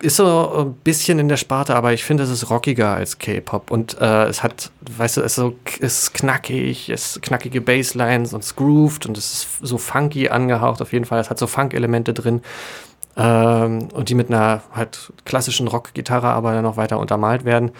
ist 0.00 0.16
so 0.16 0.52
ein 0.58 0.74
bisschen 0.74 1.18
in 1.18 1.28
der 1.28 1.36
Sparte, 1.36 1.74
aber 1.74 1.92
ich 1.92 2.04
finde, 2.04 2.22
es 2.22 2.30
ist 2.30 2.50
rockiger 2.50 2.94
als 2.94 3.18
K-Pop. 3.18 3.70
Und 3.70 4.00
äh, 4.00 4.24
es 4.24 4.42
hat, 4.42 4.70
weißt 4.96 5.18
du, 5.18 5.20
es 5.22 5.32
ist 5.32 5.36
so 5.36 5.54
es 5.80 6.02
ist 6.02 6.14
knackig, 6.14 6.90
es 6.90 7.16
ist 7.16 7.22
knackige 7.22 7.60
Basslines 7.60 8.34
und 8.34 8.44
es 8.44 8.56
grooved 8.56 9.06
und 9.06 9.16
es 9.16 9.32
ist 9.32 9.48
so 9.62 9.78
funky 9.78 10.28
angehaucht 10.28 10.82
auf 10.82 10.92
jeden 10.92 11.04
Fall. 11.04 11.20
Es 11.20 11.30
hat 11.30 11.38
so 11.38 11.46
Funk-Elemente 11.46 12.12
drin. 12.12 12.42
Ähm, 13.16 13.88
und 13.94 14.08
die 14.10 14.14
mit 14.14 14.28
einer 14.28 14.62
halt 14.72 15.12
klassischen 15.24 15.68
Rock-Gitarre 15.68 16.28
aber 16.28 16.52
dann 16.52 16.64
noch 16.64 16.76
weiter 16.76 16.98
untermalt 16.98 17.44
werden. 17.44 17.72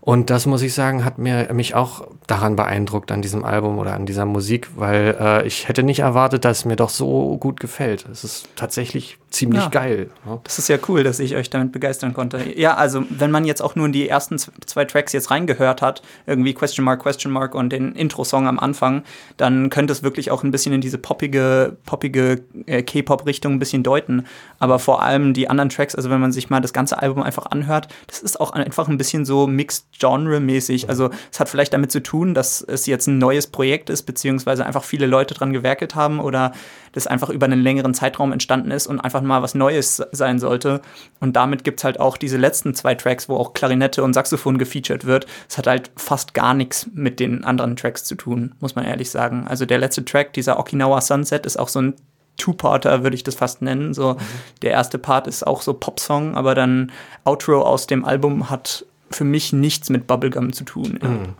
Und 0.00 0.30
das 0.30 0.46
muss 0.46 0.62
ich 0.62 0.72
sagen, 0.72 1.04
hat 1.04 1.18
mir 1.18 1.52
mich 1.52 1.74
auch 1.74 2.06
daran 2.26 2.56
beeindruckt 2.56 3.12
an 3.12 3.20
diesem 3.20 3.44
Album 3.44 3.78
oder 3.78 3.92
an 3.92 4.06
dieser 4.06 4.24
Musik, 4.24 4.68
weil 4.74 5.14
äh, 5.20 5.46
ich 5.46 5.68
hätte 5.68 5.82
nicht 5.82 5.98
erwartet, 5.98 6.46
dass 6.46 6.60
es 6.60 6.64
mir 6.64 6.76
doch 6.76 6.88
so 6.88 7.36
gut 7.36 7.60
gefällt. 7.60 8.06
Es 8.10 8.24
ist 8.24 8.48
tatsächlich 8.56 9.18
ziemlich 9.30 9.62
Ja. 9.62 9.68
geil. 9.68 10.10
Ne? 10.24 10.40
Das 10.44 10.58
ist 10.58 10.68
ja 10.68 10.78
cool, 10.88 11.04
dass 11.04 11.18
ich 11.20 11.36
euch 11.36 11.50
damit 11.50 11.72
begeistern 11.72 12.14
konnte. 12.14 12.40
Ja, 12.56 12.74
also 12.74 13.04
wenn 13.10 13.30
man 13.30 13.44
jetzt 13.44 13.60
auch 13.62 13.74
nur 13.76 13.86
in 13.86 13.92
die 13.92 14.08
ersten 14.08 14.38
zwei 14.38 14.84
Tracks 14.84 15.12
jetzt 15.12 15.30
reingehört 15.30 15.82
hat, 15.82 16.02
irgendwie 16.26 16.54
Question 16.54 16.84
Mark, 16.84 17.02
Question 17.02 17.32
Mark 17.32 17.54
und 17.54 17.70
den 17.70 17.92
Intro-Song 17.94 18.46
am 18.46 18.58
Anfang, 18.58 19.02
dann 19.36 19.70
könnte 19.70 19.92
es 19.92 20.02
wirklich 20.02 20.30
auch 20.30 20.42
ein 20.44 20.50
bisschen 20.50 20.72
in 20.72 20.80
diese 20.80 20.98
poppige, 20.98 21.76
poppige 21.84 22.42
äh, 22.66 22.82
K-Pop-Richtung 22.82 23.54
ein 23.54 23.58
bisschen 23.58 23.82
deuten. 23.82 24.26
Aber 24.58 24.78
vor 24.78 25.02
allem 25.02 25.34
die 25.34 25.48
anderen 25.48 25.68
Tracks, 25.68 25.94
also 25.94 26.10
wenn 26.10 26.20
man 26.20 26.32
sich 26.32 26.50
mal 26.50 26.60
das 26.60 26.72
ganze 26.72 27.00
Album 27.00 27.22
einfach 27.22 27.46
anhört, 27.46 27.88
das 28.06 28.20
ist 28.20 28.40
auch 28.40 28.52
einfach 28.52 28.88
ein 28.88 28.98
bisschen 28.98 29.24
so 29.24 29.46
Mixed-Genre-mäßig. 29.46 30.88
Also 30.88 31.10
es 31.30 31.40
hat 31.40 31.48
vielleicht 31.48 31.72
damit 31.72 31.92
zu 31.92 32.02
tun, 32.02 32.34
dass 32.34 32.60
es 32.62 32.86
jetzt 32.86 33.06
ein 33.06 33.18
neues 33.18 33.46
Projekt 33.46 33.90
ist, 33.90 34.02
beziehungsweise 34.02 34.64
einfach 34.64 34.84
viele 34.84 35.06
Leute 35.06 35.34
dran 35.34 35.52
gewerkelt 35.52 35.94
haben 35.94 36.20
oder 36.20 36.52
das 36.92 37.06
einfach 37.06 37.28
über 37.30 37.46
einen 37.46 37.60
längeren 37.60 37.94
Zeitraum 37.94 38.32
entstanden 38.32 38.70
ist 38.70 38.86
und 38.86 39.00
einfach 39.00 39.17
mal 39.22 39.42
was 39.42 39.54
Neues 39.54 40.02
sein 40.12 40.38
sollte. 40.38 40.80
Und 41.20 41.36
damit 41.36 41.64
gibt 41.64 41.80
es 41.80 41.84
halt 41.84 42.00
auch 42.00 42.16
diese 42.16 42.36
letzten 42.36 42.74
zwei 42.74 42.94
Tracks, 42.94 43.28
wo 43.28 43.36
auch 43.36 43.52
Klarinette 43.52 44.02
und 44.02 44.14
Saxophon 44.14 44.58
gefeatured 44.58 45.04
wird. 45.04 45.26
Es 45.48 45.58
hat 45.58 45.66
halt 45.66 45.90
fast 45.96 46.34
gar 46.34 46.54
nichts 46.54 46.88
mit 46.92 47.20
den 47.20 47.44
anderen 47.44 47.76
Tracks 47.76 48.04
zu 48.04 48.14
tun, 48.14 48.54
muss 48.60 48.74
man 48.74 48.84
ehrlich 48.84 49.10
sagen. 49.10 49.46
Also 49.48 49.66
der 49.66 49.78
letzte 49.78 50.04
Track, 50.04 50.32
dieser 50.32 50.58
Okinawa 50.58 51.00
Sunset, 51.00 51.46
ist 51.46 51.58
auch 51.58 51.68
so 51.68 51.80
ein 51.80 51.94
Two-Parter, 52.36 53.02
würde 53.02 53.16
ich 53.16 53.24
das 53.24 53.34
fast 53.34 53.62
nennen. 53.62 53.92
So, 53.92 54.16
der 54.62 54.70
erste 54.70 54.98
Part 54.98 55.26
ist 55.26 55.46
auch 55.46 55.60
so 55.60 55.74
Popsong, 55.74 56.36
aber 56.36 56.54
dann 56.54 56.92
Outro 57.24 57.62
aus 57.62 57.86
dem 57.86 58.04
Album 58.04 58.48
hat 58.48 58.86
für 59.10 59.24
mich 59.24 59.52
nichts 59.52 59.90
mit 59.90 60.06
Bubblegum 60.06 60.52
zu 60.52 60.64
tun. 60.64 61.34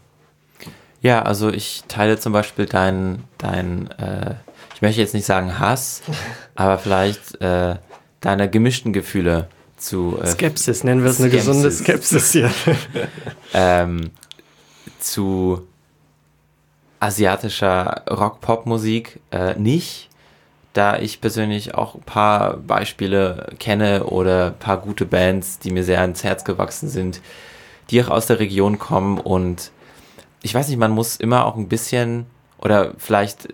Ja, 1.00 1.22
also 1.22 1.50
ich 1.50 1.84
teile 1.86 2.18
zum 2.18 2.32
Beispiel 2.32 2.66
dein, 2.66 3.22
dein 3.38 3.90
äh, 3.92 4.34
ich 4.78 4.82
möchte 4.82 5.00
jetzt 5.00 5.12
nicht 5.12 5.26
sagen 5.26 5.58
Hass, 5.58 6.02
aber 6.54 6.78
vielleicht 6.78 7.40
äh, 7.40 7.74
deine 8.20 8.48
gemischten 8.48 8.92
Gefühle 8.92 9.48
zu, 9.76 10.16
äh, 10.22 10.26
Skepsis, 10.28 10.84
nennen 10.84 11.02
wir 11.02 11.10
es 11.10 11.18
eine 11.18 11.30
gesunde 11.30 11.68
Skepsis 11.72 12.30
hier. 12.30 12.48
ähm, 13.54 14.12
zu 15.00 15.66
asiatischer 17.00 18.04
Rock-Pop-Musik 18.08 19.18
äh, 19.32 19.54
nicht, 19.58 20.10
da 20.74 20.96
ich 20.96 21.20
persönlich 21.20 21.74
auch 21.74 21.96
ein 21.96 22.02
paar 22.02 22.58
Beispiele 22.58 23.48
kenne 23.58 24.04
oder 24.04 24.46
ein 24.46 24.58
paar 24.60 24.76
gute 24.76 25.06
Bands, 25.06 25.58
die 25.58 25.72
mir 25.72 25.82
sehr 25.82 26.02
ans 26.02 26.22
Herz 26.22 26.44
gewachsen 26.44 26.88
sind, 26.88 27.20
die 27.90 28.00
auch 28.04 28.10
aus 28.10 28.26
der 28.26 28.38
Region 28.38 28.78
kommen 28.78 29.18
und 29.18 29.72
ich 30.40 30.54
weiß 30.54 30.68
nicht, 30.68 30.78
man 30.78 30.92
muss 30.92 31.16
immer 31.16 31.46
auch 31.46 31.56
ein 31.56 31.68
bisschen 31.68 32.26
oder 32.58 32.92
vielleicht 32.96 33.48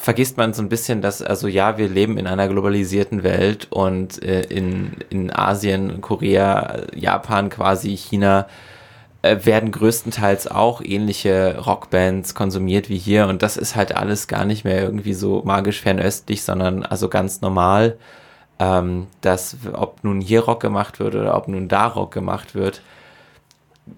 vergisst 0.00 0.38
man 0.38 0.54
so 0.54 0.62
ein 0.62 0.70
bisschen, 0.70 1.02
dass, 1.02 1.20
also 1.20 1.46
ja, 1.46 1.76
wir 1.76 1.86
leben 1.86 2.16
in 2.16 2.26
einer 2.26 2.48
globalisierten 2.48 3.22
Welt 3.22 3.66
und 3.68 4.22
äh, 4.22 4.40
in, 4.44 4.92
in 5.10 5.30
Asien, 5.30 6.00
Korea, 6.00 6.86
Japan 6.94 7.50
quasi, 7.50 7.98
China 7.98 8.46
äh, 9.20 9.36
werden 9.44 9.70
größtenteils 9.70 10.48
auch 10.48 10.80
ähnliche 10.82 11.58
Rockbands 11.58 12.34
konsumiert 12.34 12.88
wie 12.88 12.96
hier. 12.96 13.26
Und 13.26 13.42
das 13.42 13.58
ist 13.58 13.76
halt 13.76 13.94
alles 13.94 14.26
gar 14.26 14.46
nicht 14.46 14.64
mehr 14.64 14.82
irgendwie 14.82 15.12
so 15.12 15.42
magisch 15.44 15.82
fernöstlich, 15.82 16.44
sondern 16.44 16.82
also 16.82 17.10
ganz 17.10 17.42
normal, 17.42 17.98
ähm, 18.58 19.06
dass 19.20 19.58
ob 19.74 20.02
nun 20.02 20.22
hier 20.22 20.44
Rock 20.44 20.60
gemacht 20.60 20.98
wird 20.98 21.14
oder 21.14 21.36
ob 21.36 21.46
nun 21.46 21.68
da 21.68 21.86
Rock 21.86 22.14
gemacht 22.14 22.54
wird, 22.54 22.80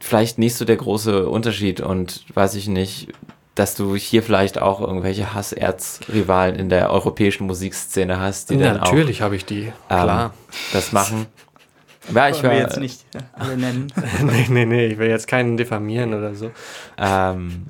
vielleicht 0.00 0.36
nicht 0.38 0.56
so 0.56 0.64
der 0.64 0.76
große 0.76 1.28
Unterschied. 1.28 1.80
Und 1.80 2.24
weiß 2.34 2.56
ich 2.56 2.66
nicht, 2.66 3.12
dass 3.54 3.74
du 3.74 3.96
hier 3.96 4.22
vielleicht 4.22 4.60
auch 4.60 4.80
irgendwelche 4.80 5.34
Hasserzrivalen 5.34 6.56
in 6.56 6.68
der 6.68 6.90
europäischen 6.90 7.46
Musikszene 7.46 8.18
hast, 8.18 8.50
die 8.50 8.54
Ja, 8.54 8.72
dann 8.72 8.80
natürlich 8.80 9.20
habe 9.20 9.36
ich 9.36 9.44
die, 9.44 9.72
auch 9.88 9.96
ähm, 9.96 10.02
klar. 10.02 10.34
das 10.72 10.92
machen. 10.92 11.26
Ja, 12.12 12.28
ich 12.28 12.36
Wollen 12.36 12.42
wir 12.44 12.50
war, 12.50 12.56
jetzt 12.56 12.80
nicht 12.80 13.04
alle 13.32 13.56
nennen. 13.56 13.92
nee, 14.22 14.46
nee, 14.48 14.64
nee, 14.64 14.86
ich 14.86 14.98
will 14.98 15.08
jetzt 15.08 15.28
keinen 15.28 15.56
diffamieren 15.56 16.14
oder 16.14 16.34
so. 16.34 16.50
Ähm, 16.98 17.66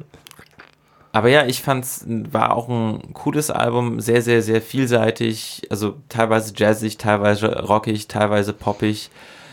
aber 1.12 1.28
ja, 1.28 1.44
ich 1.44 1.62
fand's 1.62 2.04
war 2.06 2.56
auch 2.56 2.68
ein 2.68 3.12
cooles 3.12 3.50
Album, 3.50 4.00
sehr, 4.00 4.22
sehr, 4.22 4.40
sehr 4.40 4.62
vielseitig, 4.62 5.62
also 5.68 5.96
teilweise 6.08 6.54
jazzig, 6.56 6.96
teilweise 6.96 7.60
rockig, 7.60 8.08
teilweise 8.08 8.52
poppig. 8.52 9.10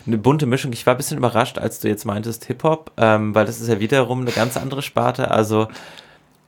Eine 0.07 0.17
bunte 0.17 0.45
Mischung. 0.45 0.71
Ich 0.71 0.85
war 0.85 0.95
ein 0.95 0.97
bisschen 0.97 1.17
überrascht, 1.17 1.59
als 1.59 1.81
du 1.81 1.89
jetzt 1.89 2.05
meintest 2.05 2.45
Hip-Hop, 2.45 2.91
ähm, 2.97 3.35
weil 3.35 3.45
das 3.45 3.59
ist 3.59 3.67
ja 3.67 3.79
wiederum 3.81 4.21
eine 4.21 4.31
ganz 4.31 4.55
andere 4.55 4.81
Sparte. 4.81 5.29
Also 5.29 5.67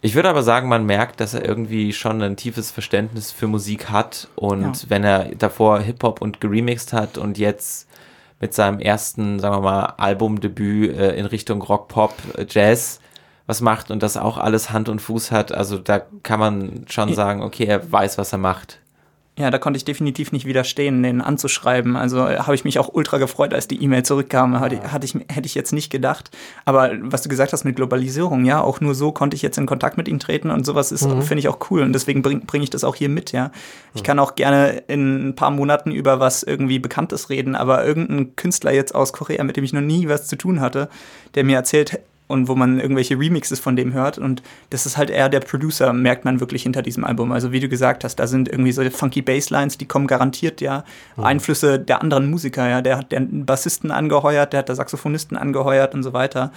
ich 0.01 0.15
würde 0.15 0.29
aber 0.29 0.43
sagen, 0.43 0.67
man 0.67 0.85
merkt, 0.85 1.19
dass 1.19 1.33
er 1.33 1.45
irgendwie 1.45 1.93
schon 1.93 2.21
ein 2.21 2.35
tiefes 2.35 2.71
Verständnis 2.71 3.31
für 3.31 3.47
Musik 3.47 3.89
hat 3.89 4.27
und 4.35 4.61
Ja. 4.83 4.89
wenn 4.89 5.03
er 5.03 5.35
davor 5.35 5.79
Hip-Hop 5.79 6.21
und 6.21 6.41
geremixed 6.41 6.91
hat 6.93 7.17
und 7.17 7.37
jetzt 7.37 7.87
mit 8.39 8.53
seinem 8.53 8.79
ersten, 8.79 9.39
sagen 9.39 9.55
wir 9.57 9.61
mal, 9.61 9.85
Albumdebüt 9.97 10.97
äh, 10.97 11.15
in 11.15 11.25
Richtung 11.27 11.61
Rock, 11.61 11.87
Pop, 11.87 12.13
äh, 12.37 12.45
Jazz 12.49 12.99
was 13.47 13.59
macht 13.59 13.91
und 13.91 14.01
das 14.01 14.17
auch 14.17 14.37
alles 14.37 14.71
Hand 14.71 14.87
und 14.87 15.01
Fuß 15.01 15.31
hat, 15.31 15.51
also 15.51 15.77
da 15.77 15.99
kann 16.23 16.39
man 16.39 16.85
schon 16.89 17.13
sagen, 17.13 17.41
okay, 17.41 17.65
er 17.65 17.91
weiß, 17.91 18.17
was 18.17 18.31
er 18.31 18.37
macht. 18.37 18.79
Ja, 19.39 19.50
da 19.50 19.58
konnte 19.58 19.78
ich 19.78 19.86
definitiv 19.86 20.34
nicht 20.34 20.46
widerstehen, 20.46 21.02
den 21.04 21.22
anzuschreiben. 21.22 21.96
Also 21.96 22.28
äh, 22.28 22.39
habe 22.39 22.54
ich 22.54 22.65
mich 22.65 22.80
auch 22.80 22.89
ultra 22.94 23.17
gefreut, 23.17 23.54
als 23.54 23.65
die 23.65 23.82
E-Mail 23.82 24.04
zurückkam. 24.04 24.60
Hatte, 24.60 24.92
hatte 24.92 25.06
ich, 25.06 25.15
hätte 25.29 25.46
ich 25.46 25.56
jetzt 25.56 25.71
nicht 25.71 25.90
gedacht. 25.90 26.32
Aber 26.65 26.92
was 27.00 27.21
du 27.21 27.29
gesagt 27.29 27.54
hast 27.54 27.63
mit 27.63 27.77
Globalisierung, 27.77 28.44
ja, 28.44 28.60
auch 28.60 28.82
nur 28.82 28.94
so 28.94 29.13
konnte 29.13 29.36
ich 29.36 29.42
jetzt 29.42 29.58
in 29.58 29.65
Kontakt 29.65 29.96
mit 29.96 30.10
ihm 30.10 30.19
treten 30.19 30.52
und 30.52 30.65
sowas 30.65 30.92
ist, 30.92 31.06
finde 31.06 31.40
ich 31.40 31.48
auch 31.48 31.60
cool. 31.71 31.82
Und 31.82 31.94
deswegen 31.94 32.21
bringe 32.21 32.42
bring 32.42 32.62
ich 32.62 32.69
das 32.69 32.84
auch 32.84 32.96
hier 32.96 33.08
mit, 33.08 33.32
ja. 33.32 33.52
Ich 33.94 34.04
kann 34.04 34.19
auch 34.19 34.36
gerne 34.36 34.84
in 34.88 35.29
ein 35.29 35.36
paar 35.36 35.52
Monaten 35.52 35.92
über 35.92 36.19
was 36.19 36.44
irgendwie 36.44 36.79
Bekanntes 36.79 37.29
reden, 37.29 37.56
aber 37.56 37.86
irgendein 37.86 38.36
Künstler 38.36 38.73
jetzt 38.73 38.94
aus 38.94 39.13
Korea, 39.13 39.44
mit 39.46 39.56
dem 39.56 39.63
ich 39.63 39.71
noch 39.71 39.82
nie 39.82 40.10
was 40.10 40.27
zu 40.27 40.36
tun 40.36 40.60
hatte, 40.60 40.90
der 41.36 41.46
mir 41.46 41.56
erzählt, 41.56 42.00
und 42.32 42.48
wo 42.48 42.56
man 42.56 42.79
irgendwelche 42.79 43.19
Remixes 43.19 43.60
von 43.60 43.75
dem 43.75 43.94
hört. 43.94 44.17
Und 44.17 44.42
das 44.69 44.86
ist 44.86 44.98
halt 44.98 45.10
eher 45.10 45.29
der 45.29 45.42
Producer, 45.42 45.94
merkt 45.94 46.25
man 46.25 46.40
wirklich 46.40 46.63
hinter 46.63 46.82
diesem 46.82 47.04
Album. 47.04 47.32
Also 47.32 47.52
wie 47.52 47.60
du 47.60 47.69
gesagt 47.69 48.04
hast, 48.04 48.15
da 48.15 48.27
sind 48.27 48.50
irgendwie 48.50 48.71
so 48.71 48.88
funky 48.90 49.21
Basslines, 49.21 49.77
die 49.77 49.88
kommen 49.88 50.08
garantiert 50.08 50.62
ja 50.62 50.84
Einflüsse 51.17 51.79
der 51.79 52.02
anderen 52.02 52.29
Musiker. 52.29 52.67
Ja, 52.67 52.82
der 52.82 52.98
hat 52.98 53.12
den 53.12 53.46
Bassisten 53.46 53.92
angeheuert, 53.92 54.54
der 54.54 54.60
hat 54.60 54.69
der 54.69 54.75
Saxophonisten 54.75 55.38
angeheuert 55.38 55.94
und 55.94 56.04
so 56.04 56.13
weiter. 56.13 56.52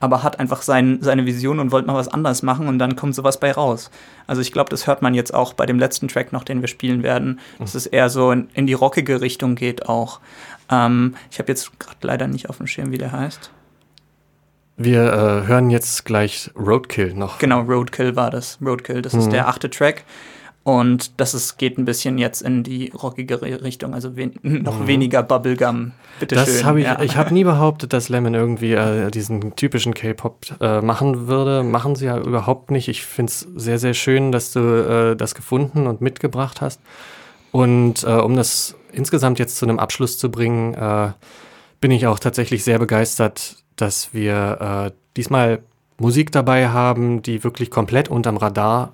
Aber 0.00 0.22
hat 0.22 0.38
einfach 0.38 0.62
sein, 0.62 0.98
seine 1.00 1.26
Vision 1.26 1.58
und 1.58 1.72
wollte 1.72 1.88
mal 1.88 1.96
was 1.96 2.06
anderes 2.06 2.42
machen 2.42 2.68
und 2.68 2.78
dann 2.78 2.94
kommt 2.94 3.16
sowas 3.16 3.40
bei 3.40 3.50
raus. 3.50 3.90
Also 4.28 4.40
ich 4.40 4.52
glaube, 4.52 4.70
das 4.70 4.86
hört 4.86 5.02
man 5.02 5.12
jetzt 5.12 5.34
auch 5.34 5.54
bei 5.54 5.66
dem 5.66 5.78
letzten 5.78 6.06
Track 6.06 6.32
noch, 6.32 6.44
den 6.44 6.60
wir 6.60 6.68
spielen 6.68 7.02
werden, 7.02 7.40
dass 7.58 7.74
es 7.74 7.86
eher 7.86 8.08
so 8.08 8.30
in, 8.30 8.48
in 8.54 8.68
die 8.68 8.74
rockige 8.74 9.20
Richtung 9.20 9.56
geht 9.56 9.88
auch. 9.88 10.20
Ähm, 10.70 11.16
ich 11.30 11.40
habe 11.40 11.48
jetzt 11.48 11.78
gerade 11.80 11.98
leider 12.02 12.28
nicht 12.28 12.48
auf 12.48 12.58
dem 12.58 12.68
Schirm, 12.68 12.92
wie 12.92 12.98
der 12.98 13.10
heißt. 13.10 13.50
Wir 14.78 15.02
äh, 15.12 15.46
hören 15.48 15.70
jetzt 15.70 16.04
gleich 16.04 16.50
Roadkill 16.56 17.12
noch. 17.14 17.38
Genau, 17.38 17.60
Roadkill 17.62 18.14
war 18.16 18.30
das. 18.30 18.58
Roadkill, 18.64 19.02
das 19.02 19.12
Mhm. 19.12 19.20
ist 19.20 19.32
der 19.32 19.48
achte 19.48 19.68
Track. 19.68 20.04
Und 20.64 21.18
das 21.18 21.32
ist, 21.32 21.56
geht 21.56 21.78
ein 21.78 21.86
bisschen 21.86 22.18
jetzt 22.18 22.42
in 22.42 22.62
die 22.62 22.90
rockigere 22.90 23.62
Richtung, 23.62 23.94
also 23.94 24.16
wen 24.16 24.38
noch 24.42 24.86
weniger 24.86 25.22
Bubblegum. 25.22 25.92
Bitte 26.20 26.34
Mhm. 26.34 26.38
Das 26.40 26.56
schön. 26.58 26.64
habe 26.66 26.80
ich, 26.80 26.86
ja. 26.86 27.00
ich 27.02 27.16
habe 27.16 27.32
nie 27.34 27.42
behauptet, 27.44 27.92
dass 27.92 28.08
Lemon 28.10 28.34
irgendwie 28.34 28.74
äh, 28.74 29.10
diesen 29.10 29.56
typischen 29.56 29.94
K-Pop 29.94 30.44
äh, 30.60 30.80
machen 30.82 31.26
würde. 31.26 31.62
Machen 31.62 31.96
sie 31.96 32.04
ja 32.06 32.18
überhaupt 32.18 32.70
nicht. 32.70 32.88
Ich 32.88 33.02
finde 33.04 33.30
es 33.30 33.48
sehr, 33.56 33.78
sehr 33.78 33.94
schön, 33.94 34.30
dass 34.30 34.52
du 34.52 34.60
äh, 34.60 35.16
das 35.16 35.34
gefunden 35.34 35.86
und 35.86 36.00
mitgebracht 36.02 36.60
hast. 36.60 36.80
Und 37.50 38.04
äh, 38.04 38.08
um 38.12 38.36
das 38.36 38.76
insgesamt 38.92 39.38
jetzt 39.38 39.56
zu 39.56 39.64
einem 39.66 39.78
Abschluss 39.78 40.18
zu 40.18 40.30
bringen, 40.30 40.74
äh, 40.74 41.12
bin 41.80 41.90
ich 41.90 42.06
auch 42.06 42.18
tatsächlich 42.18 42.62
sehr 42.62 42.78
begeistert, 42.78 43.56
dass 43.80 44.12
wir 44.12 44.90
äh, 44.90 44.96
diesmal 45.16 45.60
Musik 45.98 46.30
dabei 46.32 46.68
haben, 46.68 47.22
die 47.22 47.42
wirklich 47.42 47.70
komplett 47.70 48.08
unterm 48.08 48.36
Radar 48.36 48.92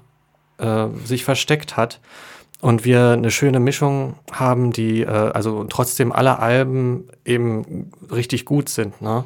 äh, 0.58 0.86
sich 1.04 1.24
versteckt 1.24 1.76
hat. 1.76 2.00
Und 2.60 2.86
wir 2.86 3.10
eine 3.10 3.30
schöne 3.30 3.60
Mischung 3.60 4.14
haben, 4.32 4.72
die 4.72 5.02
äh, 5.02 5.08
also 5.08 5.64
trotzdem 5.64 6.12
alle 6.12 6.38
Alben 6.38 7.08
eben 7.24 7.90
richtig 8.10 8.46
gut 8.46 8.70
sind. 8.70 9.02
Ne? 9.02 9.24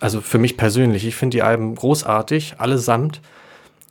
Also 0.00 0.20
für 0.20 0.38
mich 0.38 0.56
persönlich, 0.56 1.06
ich 1.06 1.14
finde 1.14 1.36
die 1.36 1.42
Alben 1.42 1.76
großartig, 1.76 2.56
allesamt. 2.58 3.20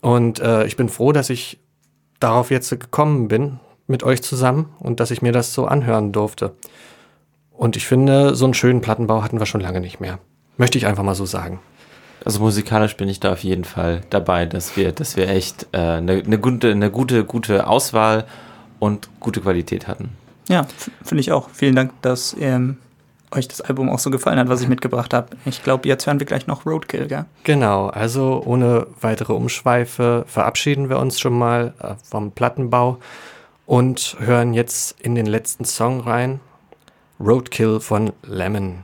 Und 0.02 0.40
äh, 0.40 0.66
ich 0.66 0.76
bin 0.76 0.90
froh, 0.90 1.14
dass 1.14 1.30
ich 1.30 1.60
darauf 2.20 2.52
jetzt 2.52 2.70
gekommen 2.70 3.30
bin 3.30 3.60
mit 3.88 4.04
euch 4.04 4.22
zusammen 4.22 4.74
und 4.80 5.00
dass 5.00 5.12
ich 5.12 5.22
mir 5.22 5.32
das 5.32 5.54
so 5.54 5.66
anhören 5.68 6.12
durfte. 6.12 6.54
Und 7.52 7.78
ich 7.78 7.86
finde, 7.86 8.36
so 8.36 8.46
einen 8.46 8.54
schönen 8.54 8.82
Plattenbau 8.82 9.24
hatten 9.24 9.40
wir 9.40 9.46
schon 9.46 9.62
lange 9.62 9.80
nicht 9.80 10.00
mehr. 10.00 10.20
Möchte 10.62 10.78
ich 10.78 10.86
einfach 10.86 11.02
mal 11.02 11.16
so 11.16 11.26
sagen. 11.26 11.60
Also 12.24 12.40
musikalisch 12.40 12.96
bin 12.96 13.10
ich 13.10 13.20
da 13.20 13.32
auf 13.32 13.44
jeden 13.44 13.64
Fall 13.64 14.02
dabei, 14.12 14.46
dass 14.46 14.78
wir, 14.78 14.92
dass 14.92 15.18
wir 15.18 15.28
echt 15.28 15.66
eine 15.72 15.98
äh, 15.98 16.02
ne, 16.02 16.24
ne 16.24 16.38
gute, 16.38 16.70
eine 16.70 16.92
gute, 16.92 17.26
gute 17.26 17.66
Auswahl 17.66 18.28
und 18.78 19.10
gute 19.20 19.42
Qualität 19.42 19.88
hatten. 19.88 20.10
Ja, 20.50 20.68
finde 21.04 21.22
ich 21.22 21.32
auch. 21.32 21.50
Vielen 21.50 21.76
Dank, 21.76 22.00
dass 22.04 22.36
ähm, 22.40 22.78
euch 23.32 23.48
das 23.48 23.62
Album 23.62 23.90
auch 23.90 23.98
so 23.98 24.12
gefallen 24.12 24.38
hat, 24.38 24.50
was 24.50 24.62
ich 24.62 24.68
mitgebracht 24.68 25.16
habe. 25.16 25.30
Ich 25.46 25.64
glaube, 25.64 25.88
jetzt 25.88 26.06
hören 26.06 26.20
wir 26.20 26.28
gleich 26.28 26.46
noch 26.46 26.64
Roadkill, 26.64 27.08
gell? 27.08 27.26
Genau, 27.44 27.88
also 27.88 28.44
ohne 28.46 28.86
weitere 29.02 29.34
Umschweife 29.34 30.26
verabschieden 30.28 30.90
wir 30.90 31.00
uns 31.00 31.20
schon 31.20 31.36
mal 31.36 31.74
äh, 31.82 31.96
vom 32.04 32.34
Plattenbau 32.34 33.00
und 33.66 34.16
hören 34.20 34.54
jetzt 34.54 35.02
in 35.02 35.16
den 35.16 35.26
letzten 35.26 35.66
Song 35.66 36.02
rein. 36.02 36.40
Roadkill 37.20 37.80
von 37.80 38.14
Lemon. 38.22 38.84